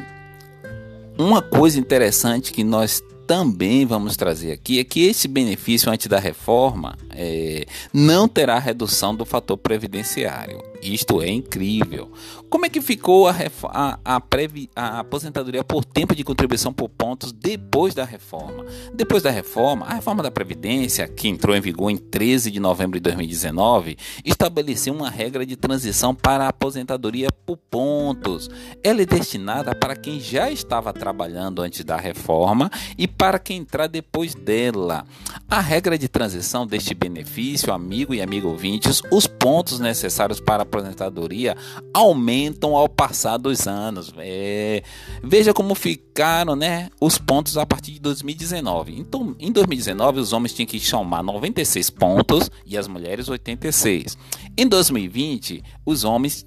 Uma 1.18 1.40
coisa 1.40 1.78
interessante 1.78 2.52
que 2.52 2.62
nós 2.62 3.02
também 3.26 3.86
vamos 3.86 4.14
trazer 4.14 4.52
aqui 4.52 4.78
é 4.78 4.84
que 4.84 5.06
esse 5.06 5.26
benefício 5.26 5.90
antes 5.90 6.06
da 6.06 6.18
reforma 6.18 6.98
é, 7.10 7.64
não 7.94 8.28
terá 8.28 8.58
redução 8.58 9.14
do 9.14 9.24
fator 9.24 9.56
previdenciário. 9.56 10.71
Isto 10.82 11.22
é 11.22 11.30
incrível. 11.30 12.10
Como 12.52 12.66
é 12.66 12.68
que 12.68 12.82
ficou 12.82 13.28
a, 13.28 13.34
a, 13.70 13.98
a, 14.04 14.20
previ, 14.20 14.68
a, 14.76 14.98
aposentadoria 14.98 15.64
por 15.64 15.86
tempo 15.86 16.14
de 16.14 16.22
contribuição 16.22 16.70
por 16.70 16.86
pontos 16.86 17.32
depois 17.32 17.94
da 17.94 18.04
reforma? 18.04 18.66
Depois 18.92 19.22
da 19.22 19.30
reforma, 19.30 19.86
a 19.86 19.94
reforma 19.94 20.22
da 20.22 20.30
Previdência, 20.30 21.08
que 21.08 21.28
entrou 21.28 21.56
em 21.56 21.62
vigor 21.62 21.90
em 21.90 21.96
13 21.96 22.50
de 22.50 22.60
novembro 22.60 23.00
de 23.00 23.04
2019, 23.04 23.96
estabeleceu 24.22 24.92
uma 24.92 25.08
regra 25.08 25.46
de 25.46 25.56
transição 25.56 26.14
para 26.14 26.44
a 26.44 26.48
aposentadoria 26.48 27.28
por 27.46 27.56
pontos. 27.56 28.50
Ela 28.84 29.00
é 29.00 29.06
destinada 29.06 29.74
para 29.74 29.96
quem 29.96 30.20
já 30.20 30.50
estava 30.50 30.92
trabalhando 30.92 31.62
antes 31.62 31.82
da 31.82 31.96
reforma 31.96 32.70
e 32.98 33.08
para 33.08 33.38
quem 33.38 33.60
entrar 33.60 33.86
depois 33.86 34.34
dela. 34.34 35.06
A 35.48 35.58
regra 35.58 35.96
de 35.96 36.06
transição 36.06 36.66
deste 36.66 36.92
benefício, 36.92 37.72
amigo 37.72 38.12
e 38.12 38.20
amigo 38.20 38.48
ouvintes, 38.48 39.00
os 39.10 39.26
pontos 39.26 39.80
necessários 39.80 40.38
para 40.38 40.62
a 40.62 40.64
aposentadoria 40.64 41.56
aumentam 41.94 42.41
ao 42.76 42.88
passar 42.88 43.36
dos 43.36 43.66
anos. 43.66 44.12
É, 44.18 44.82
veja 45.22 45.52
como 45.52 45.74
ficaram 45.74 46.56
né, 46.56 46.88
os 47.00 47.18
pontos 47.18 47.56
a 47.56 47.66
partir 47.66 47.92
de 47.92 48.00
2019. 48.00 48.98
Então, 48.98 49.36
em 49.38 49.52
2019, 49.52 50.20
os 50.20 50.32
homens 50.32 50.52
tinham 50.52 50.66
que 50.66 50.80
somar 50.80 51.22
96 51.22 51.90
pontos 51.90 52.50
e 52.66 52.76
as 52.76 52.88
mulheres 52.88 53.28
86. 53.28 54.16
Em 54.56 54.66
2020, 54.66 55.62
os 55.84 56.04
homens 56.04 56.46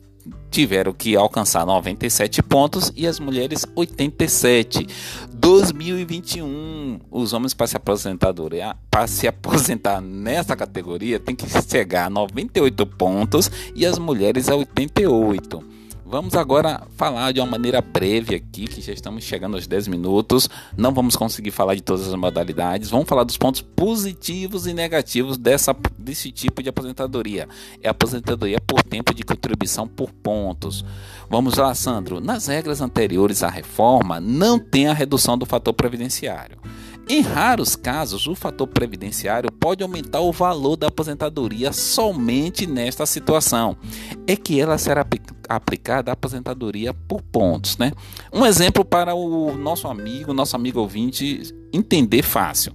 tiveram 0.50 0.94
que 0.94 1.16
alcançar 1.16 1.66
97 1.66 2.42
pontos 2.42 2.92
e 2.96 3.06
as 3.06 3.20
mulheres 3.20 3.66
87. 3.76 4.88
2021, 5.34 7.00
os 7.12 7.34
homens 7.34 7.54
para 7.54 7.68
se 7.68 7.78
aposentadoria, 7.78 8.76
para 8.90 9.06
se 9.08 9.28
aposentar 9.28 10.02
nessa 10.02 10.56
categoria 10.56 11.20
tem 11.20 11.36
que 11.36 11.46
chegar 11.70 12.06
a 12.06 12.10
98 12.10 12.86
pontos 12.86 13.52
e 13.76 13.86
as 13.86 14.00
mulheres 14.00 14.50
a 14.50 14.56
88. 14.56 15.64
Vamos 16.08 16.36
agora 16.36 16.84
falar 16.96 17.32
de 17.32 17.40
uma 17.40 17.48
maneira 17.48 17.82
breve 17.82 18.36
aqui, 18.36 18.68
que 18.68 18.80
já 18.80 18.94
estamos 18.94 19.24
chegando 19.24 19.56
aos 19.56 19.66
10 19.66 19.88
minutos. 19.88 20.48
Não 20.78 20.94
vamos 20.94 21.16
conseguir 21.16 21.50
falar 21.50 21.74
de 21.74 21.82
todas 21.82 22.08
as 22.08 22.14
modalidades. 22.14 22.92
Vamos 22.92 23.10
falar 23.10 23.24
dos 23.24 23.38
pontos 23.38 23.62
positivos 23.62 24.68
e 24.68 24.74
negativos 24.74 25.36
dessa, 25.36 25.76
desse 25.98 26.32
tipo 26.32 26.62
de 26.62 26.70
aposentadoria. 26.70 27.50
É 27.82 27.90
aposentadoria 27.90 28.62
por 28.62 28.84
tempo 28.84 29.16
de 29.16 29.24
contribuição 29.24 29.88
por 29.88 30.12
pontos. 30.12 30.86
Vamos 31.28 31.56
lá, 31.56 31.74
Sandro. 31.74 32.22
Nas 32.22 32.46
regras 32.46 32.82
anteriores 32.82 33.42
à 33.42 33.50
reforma, 33.50 34.20
não 34.20 34.60
tem 34.60 34.88
a 34.88 34.94
redução 34.94 35.36
do 35.36 35.46
fator 35.48 35.74
previdenciário. 35.74 36.60
Em 37.08 37.22
raros 37.22 37.76
casos, 37.76 38.26
o 38.26 38.34
fator 38.34 38.66
previdenciário 38.68 39.52
pode 39.52 39.84
aumentar 39.84 40.22
o 40.22 40.32
valor 40.32 40.76
da 40.76 40.88
aposentadoria 40.88 41.72
somente 41.72 42.66
nesta 42.66 43.06
situação. 43.06 43.78
É 44.26 44.36
que 44.36 44.60
ela 44.60 44.78
será 44.80 45.06
aplicada 45.48 46.12
à 46.12 46.14
aposentadoria 46.14 46.94
por 46.94 47.22
pontos, 47.22 47.78
né? 47.78 47.92
Um 48.34 48.44
exemplo 48.44 48.84
para 48.84 49.14
o 49.14 49.56
nosso 49.56 49.88
amigo, 49.88 50.34
nosso 50.34 50.56
amigo 50.56 50.80
ouvinte 50.80 51.54
entender 51.72 52.24
fácil. 52.24 52.74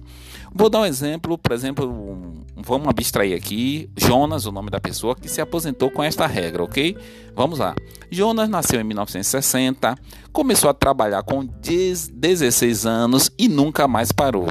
Vou 0.53 0.69
dar 0.69 0.79
um 0.79 0.85
exemplo, 0.85 1.37
por 1.37 1.51
exemplo, 1.51 2.40
vamos 2.63 2.87
abstrair 2.87 3.35
aqui 3.35 3.89
Jonas, 3.97 4.45
o 4.45 4.51
nome 4.51 4.69
da 4.69 4.79
pessoa 4.79 5.15
que 5.15 5.29
se 5.29 5.41
aposentou 5.41 5.89
com 5.91 6.03
esta 6.03 6.25
regra, 6.27 6.63
ok? 6.63 6.95
Vamos 7.35 7.59
lá. 7.59 7.75
Jonas 8.09 8.49
nasceu 8.49 8.79
em 8.81 8.83
1960, 8.83 9.95
começou 10.31 10.69
a 10.69 10.73
trabalhar 10.73 11.23
com 11.23 11.45
16 11.45 12.85
anos 12.85 13.31
e 13.37 13.47
nunca 13.47 13.87
mais 13.87 14.11
parou. 14.11 14.47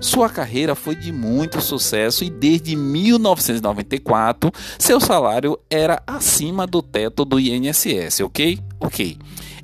Sua 0.00 0.30
carreira 0.30 0.74
foi 0.74 0.94
de 0.94 1.12
muito 1.12 1.60
sucesso 1.60 2.24
e 2.24 2.30
desde 2.30 2.74
1994 2.74 4.50
seu 4.78 4.98
salário 4.98 5.58
era 5.68 6.02
acima 6.06 6.66
do 6.66 6.80
teto 6.80 7.24
do 7.24 7.38
INSS, 7.38 8.20
ok? 8.20 8.58
Ok. 8.80 9.18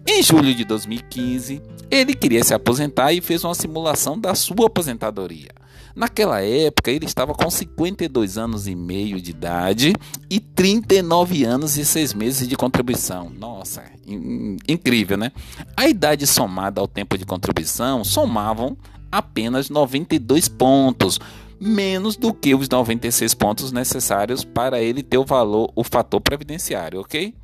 Em 0.09 0.23
julho 0.23 0.55
de 0.55 0.65
2015, 0.65 1.61
ele 1.91 2.15
queria 2.15 2.45
se 2.45 2.55
aposentar 2.55 3.13
e 3.13 3.21
fez 3.21 3.43
uma 3.45 3.55
simulação 3.55 4.19
da 4.19 4.35
sua 4.35 4.67
aposentadoria. 4.67 5.51
Naquela 5.97 6.43
época, 6.43 6.91
ele 6.91 7.07
estava 7.07 7.33
com 7.33 7.49
52 7.49 8.37
anos 8.37 8.69
e 8.69 8.75
meio 8.75 9.19
de 9.19 9.31
idade 9.31 9.95
e 10.29 10.39
39 10.39 11.43
anos 11.43 11.79
e 11.79 11.87
6 11.87 12.13
meses 12.13 12.47
de 12.47 12.55
contribuição. 12.55 13.31
Nossa, 13.31 13.83
in 14.07 14.59
incrível, 14.69 15.17
né? 15.17 15.33
A 15.75 15.89
idade 15.89 16.27
somada 16.27 16.83
ao 16.83 16.87
tempo 16.87 17.17
de 17.17 17.25
contribuição 17.25 18.05
somavam 18.05 18.77
apenas 19.11 19.71
92 19.71 20.49
pontos, 20.49 21.19
menos 21.59 22.15
do 22.15 22.35
que 22.35 22.55
os 22.55 22.69
96 22.69 23.33
pontos 23.33 23.73
necessários 23.73 24.45
para 24.45 24.83
ele 24.83 25.03
ter 25.03 25.17
o 25.17 25.25
valor, 25.25 25.73
o 25.75 25.83
fator 25.83 26.21
previdenciário, 26.21 27.01
ok? 27.01 27.35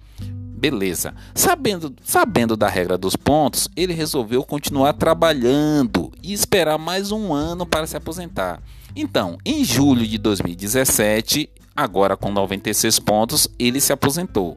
Beleza. 0.63 1.13
Sabendo, 1.35 1.93
sabendo 2.05 2.57
da 2.57 2.69
regra 2.69 2.97
dos 2.97 3.17
pontos, 3.17 3.69
ele 3.75 3.93
resolveu 3.93 4.45
continuar 4.45 4.93
trabalhando 4.93 6.13
e 6.23 6.33
esperar 6.33 6.79
mais 6.79 7.11
um 7.11 7.35
ano 7.35 7.67
para 7.67 7.85
se 7.85 7.97
aposentar. 7.97 8.63
Então, 8.95 9.37
em 9.45 9.65
julho 9.65 10.07
de 10.07 10.19
2017, 10.19 11.51
agora 11.75 12.17
com 12.17 12.31
96 12.31 13.01
pontos, 13.01 13.49
ele 13.59 13.81
se 13.81 13.93
aposentou. 13.93 14.57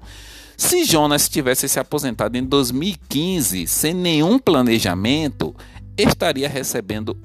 Se 0.56 0.86
Jonas 0.86 1.28
tivesse 1.28 1.68
se 1.68 1.80
aposentado 1.80 2.38
em 2.38 2.44
2015 2.44 3.66
sem 3.66 3.96
nenhum 3.96 4.38
planejamento, 4.38 5.56
estaria 5.98 6.48
recebendo 6.48 7.18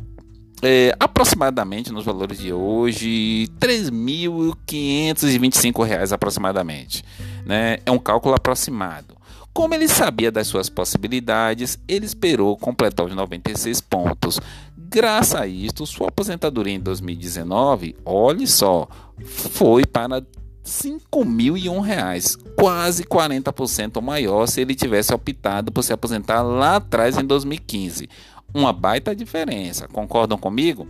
é, 0.62 0.96
aproximadamente 0.98 1.92
nos 1.92 2.06
valores 2.06 2.38
de 2.38 2.50
hoje, 2.50 3.46
R$ 3.60 3.90
3.525 3.90 6.12
aproximadamente. 6.12 7.04
Né? 7.44 7.78
É 7.84 7.90
um 7.90 7.98
cálculo 7.98 8.34
aproximado. 8.34 9.16
Como 9.52 9.74
ele 9.74 9.88
sabia 9.88 10.30
das 10.30 10.46
suas 10.46 10.68
possibilidades, 10.68 11.78
ele 11.88 12.06
esperou 12.06 12.56
completar 12.56 13.06
os 13.06 13.14
96 13.14 13.80
pontos. 13.80 14.40
Graças 14.76 15.40
a 15.40 15.46
isto, 15.46 15.86
sua 15.86 16.08
aposentadoria 16.08 16.74
em 16.74 16.80
2019, 16.80 17.96
olhe 18.04 18.46
só, 18.46 18.88
foi 19.24 19.84
para 19.86 20.16
R$ 20.16 20.26
5.001, 20.64 22.38
quase 22.56 23.04
40% 23.04 24.00
maior 24.00 24.46
se 24.46 24.60
ele 24.60 24.74
tivesse 24.74 25.14
optado 25.14 25.70
por 25.70 25.82
se 25.82 25.92
aposentar 25.92 26.42
lá 26.42 26.76
atrás 26.76 27.16
em 27.18 27.24
2015. 27.24 28.08
Uma 28.52 28.72
baita 28.72 29.14
diferença, 29.14 29.86
concordam 29.86 30.36
comigo? 30.36 30.88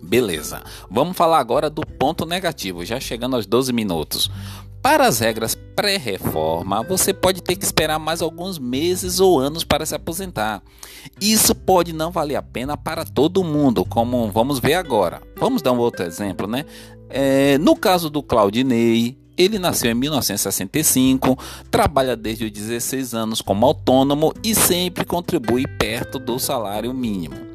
Beleza. 0.00 0.62
Vamos 0.88 1.16
falar 1.16 1.38
agora 1.38 1.68
do 1.68 1.84
ponto 1.84 2.24
negativo, 2.24 2.84
já 2.84 3.00
chegando 3.00 3.34
aos 3.36 3.46
12 3.46 3.72
minutos. 3.72 4.30
Para 4.82 5.06
as 5.06 5.18
regras 5.18 5.54
pré-reforma, 5.54 6.82
você 6.82 7.12
pode 7.12 7.42
ter 7.42 7.56
que 7.56 7.64
esperar 7.64 7.98
mais 7.98 8.22
alguns 8.22 8.58
meses 8.58 9.20
ou 9.20 9.38
anos 9.38 9.64
para 9.64 9.84
se 9.84 9.94
aposentar. 9.94 10.62
Isso 11.20 11.54
pode 11.54 11.92
não 11.92 12.10
valer 12.10 12.36
a 12.36 12.42
pena 12.42 12.76
para 12.76 13.04
todo 13.04 13.44
mundo, 13.44 13.84
como 13.84 14.30
vamos 14.30 14.58
ver 14.58 14.74
agora. 14.74 15.20
Vamos 15.36 15.62
dar 15.62 15.72
um 15.72 15.78
outro 15.78 16.04
exemplo, 16.04 16.46
né? 16.46 16.64
É, 17.10 17.58
no 17.58 17.74
caso 17.74 18.08
do 18.08 18.22
Claudinei, 18.22 19.18
ele 19.36 19.58
nasceu 19.58 19.90
em 19.90 19.94
1965, 19.94 21.38
trabalha 21.70 22.16
desde 22.16 22.44
os 22.44 22.50
16 22.50 23.14
anos 23.14 23.40
como 23.40 23.66
autônomo 23.66 24.32
e 24.42 24.54
sempre 24.54 25.04
contribui 25.04 25.66
perto 25.66 26.18
do 26.18 26.38
salário 26.38 26.92
mínimo. 26.92 27.47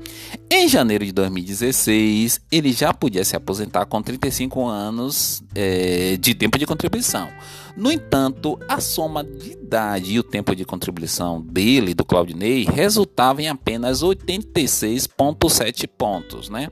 Em 0.49 0.67
janeiro 0.67 1.05
de 1.05 1.11
2016, 1.11 2.41
ele 2.51 2.71
já 2.71 2.93
podia 2.93 3.23
se 3.23 3.35
aposentar 3.35 3.85
com 3.85 4.01
35 4.01 4.65
anos 4.65 5.43
é, 5.53 6.17
de 6.17 6.33
tempo 6.33 6.57
de 6.57 6.65
contribuição. 6.65 7.29
No 7.75 7.91
entanto, 7.91 8.59
a 8.67 8.79
soma 8.79 9.23
de 9.23 9.51
idade 9.51 10.13
e 10.13 10.19
o 10.19 10.23
tempo 10.23 10.55
de 10.55 10.63
contribuição 10.63 11.41
dele, 11.41 11.93
do 11.93 12.05
Claudinei, 12.05 12.65
resultava 12.65 13.41
em 13.41 13.47
apenas 13.47 14.03
86,7 14.03 15.87
pontos, 15.87 16.49
né? 16.49 16.69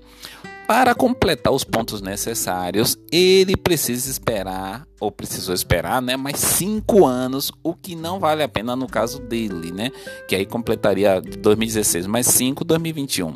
Para 0.71 0.95
completar 0.95 1.51
os 1.51 1.65
pontos 1.65 2.01
necessários, 2.01 2.97
ele 3.11 3.57
precisa 3.57 4.09
esperar, 4.09 4.87
ou 5.01 5.11
precisou 5.11 5.53
esperar, 5.53 6.01
né, 6.01 6.15
mais 6.15 6.37
cinco 6.37 7.05
anos, 7.05 7.51
o 7.61 7.73
que 7.73 7.93
não 7.93 8.21
vale 8.21 8.41
a 8.41 8.47
pena 8.47 8.73
no 8.73 8.87
caso 8.87 9.19
dele, 9.19 9.73
né, 9.73 9.91
que 10.29 10.33
aí 10.33 10.45
completaria 10.45 11.19
2016 11.19 12.07
mais 12.07 12.25
5, 12.27 12.63
2021. 12.63 13.35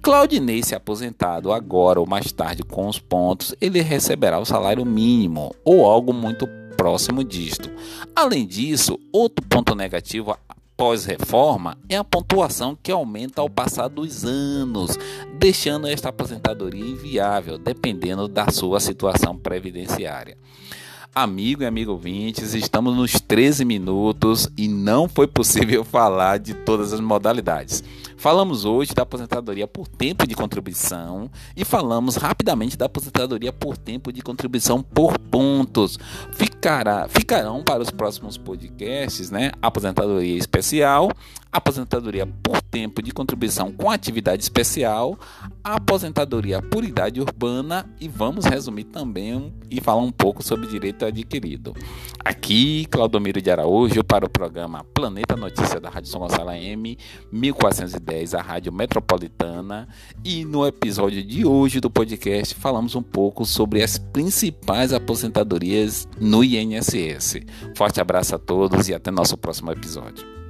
Claudinei 0.00 0.62
se 0.62 0.76
aposentado 0.76 1.50
agora 1.50 1.98
ou 1.98 2.06
mais 2.06 2.30
tarde 2.30 2.62
com 2.62 2.86
os 2.86 3.00
pontos, 3.00 3.52
ele 3.60 3.80
receberá 3.80 4.38
o 4.38 4.46
salário 4.46 4.84
mínimo 4.84 5.52
ou 5.64 5.86
algo 5.86 6.12
muito 6.12 6.46
próximo 6.76 7.24
disto. 7.24 7.68
Além 8.14 8.46
disso, 8.46 8.96
outro 9.12 9.44
ponto 9.44 9.74
negativo 9.74 10.30
pós-reforma 10.76 11.78
é 11.88 11.96
a 11.96 12.04
pontuação 12.04 12.76
que 12.80 12.92
aumenta 12.92 13.40
ao 13.40 13.48
passar 13.48 13.88
dos 13.88 14.24
anos, 14.24 14.98
deixando 15.38 15.86
esta 15.86 16.10
aposentadoria 16.10 16.84
inviável, 16.84 17.56
dependendo 17.56 18.28
da 18.28 18.50
sua 18.50 18.78
situação 18.78 19.36
previdenciária. 19.36 20.36
Amigo 21.14 21.62
e 21.62 21.66
amigo 21.66 21.92
ouvintes, 21.92 22.52
estamos 22.52 22.94
nos 22.94 23.18
13 23.18 23.64
minutos 23.64 24.50
e 24.54 24.68
não 24.68 25.08
foi 25.08 25.26
possível 25.26 25.82
falar 25.84 26.38
de 26.38 26.52
todas 26.52 26.92
as 26.92 27.00
modalidades. 27.00 27.82
Falamos 28.16 28.64
hoje 28.64 28.94
da 28.94 29.02
aposentadoria 29.02 29.66
por 29.66 29.86
tempo 29.86 30.26
de 30.26 30.34
contribuição 30.34 31.30
e 31.54 31.64
falamos 31.64 32.16
rapidamente 32.16 32.76
da 32.76 32.86
aposentadoria 32.86 33.52
por 33.52 33.76
tempo 33.76 34.10
de 34.12 34.22
contribuição 34.22 34.82
por 34.82 35.18
pontos. 35.18 35.98
Ficará, 36.32 37.06
ficarão 37.08 37.62
para 37.62 37.82
os 37.82 37.90
próximos 37.90 38.38
podcasts, 38.38 39.30
né? 39.30 39.52
Aposentadoria 39.60 40.36
especial, 40.36 41.10
aposentadoria 41.50 42.26
por 42.26 42.60
tempo 42.60 43.00
de 43.00 43.12
contribuição 43.12 43.72
com 43.72 43.90
atividade 43.90 44.42
especial, 44.42 45.18
aposentadoria 45.64 46.60
por 46.60 46.84
idade 46.84 47.20
urbana 47.20 47.88
e 48.00 48.08
vamos 48.08 48.44
resumir 48.44 48.84
também 48.84 49.52
e 49.70 49.80
falar 49.80 50.02
um 50.02 50.12
pouco 50.12 50.42
sobre 50.42 50.66
direito 50.66 51.04
adquirido. 51.04 51.74
Aqui, 52.24 52.86
Claudomiro 52.90 53.40
de 53.40 53.50
Araújo 53.50 54.04
para 54.04 54.26
o 54.26 54.30
programa 54.30 54.84
Planeta 54.92 55.36
Notícia 55.36 55.80
da 55.80 55.88
Rádio 55.88 56.10
São 56.10 56.20
Gonçalo 56.20 56.50
M 56.52 56.98
1410, 57.32 58.34
a 58.34 58.42
Rádio 58.42 58.72
Metropolitana, 58.72 59.88
e 60.24 60.44
no 60.44 60.66
episódio 60.66 61.22
de 61.22 61.46
hoje 61.46 61.80
do 61.80 61.90
podcast 61.90 62.54
falamos 62.54 62.94
um 62.94 63.02
pouco 63.02 63.44
sobre 63.44 63.82
as 63.82 63.98
principais 63.98 64.92
aposentadorias 64.92 66.06
no 66.20 66.44
INSS. 66.44 67.40
Forte 67.76 68.00
abraço 68.00 68.34
a 68.34 68.38
todos 68.38 68.88
e 68.88 68.94
até 68.94 69.10
nosso 69.10 69.36
próximo 69.36 69.72
episódio. 69.72 70.45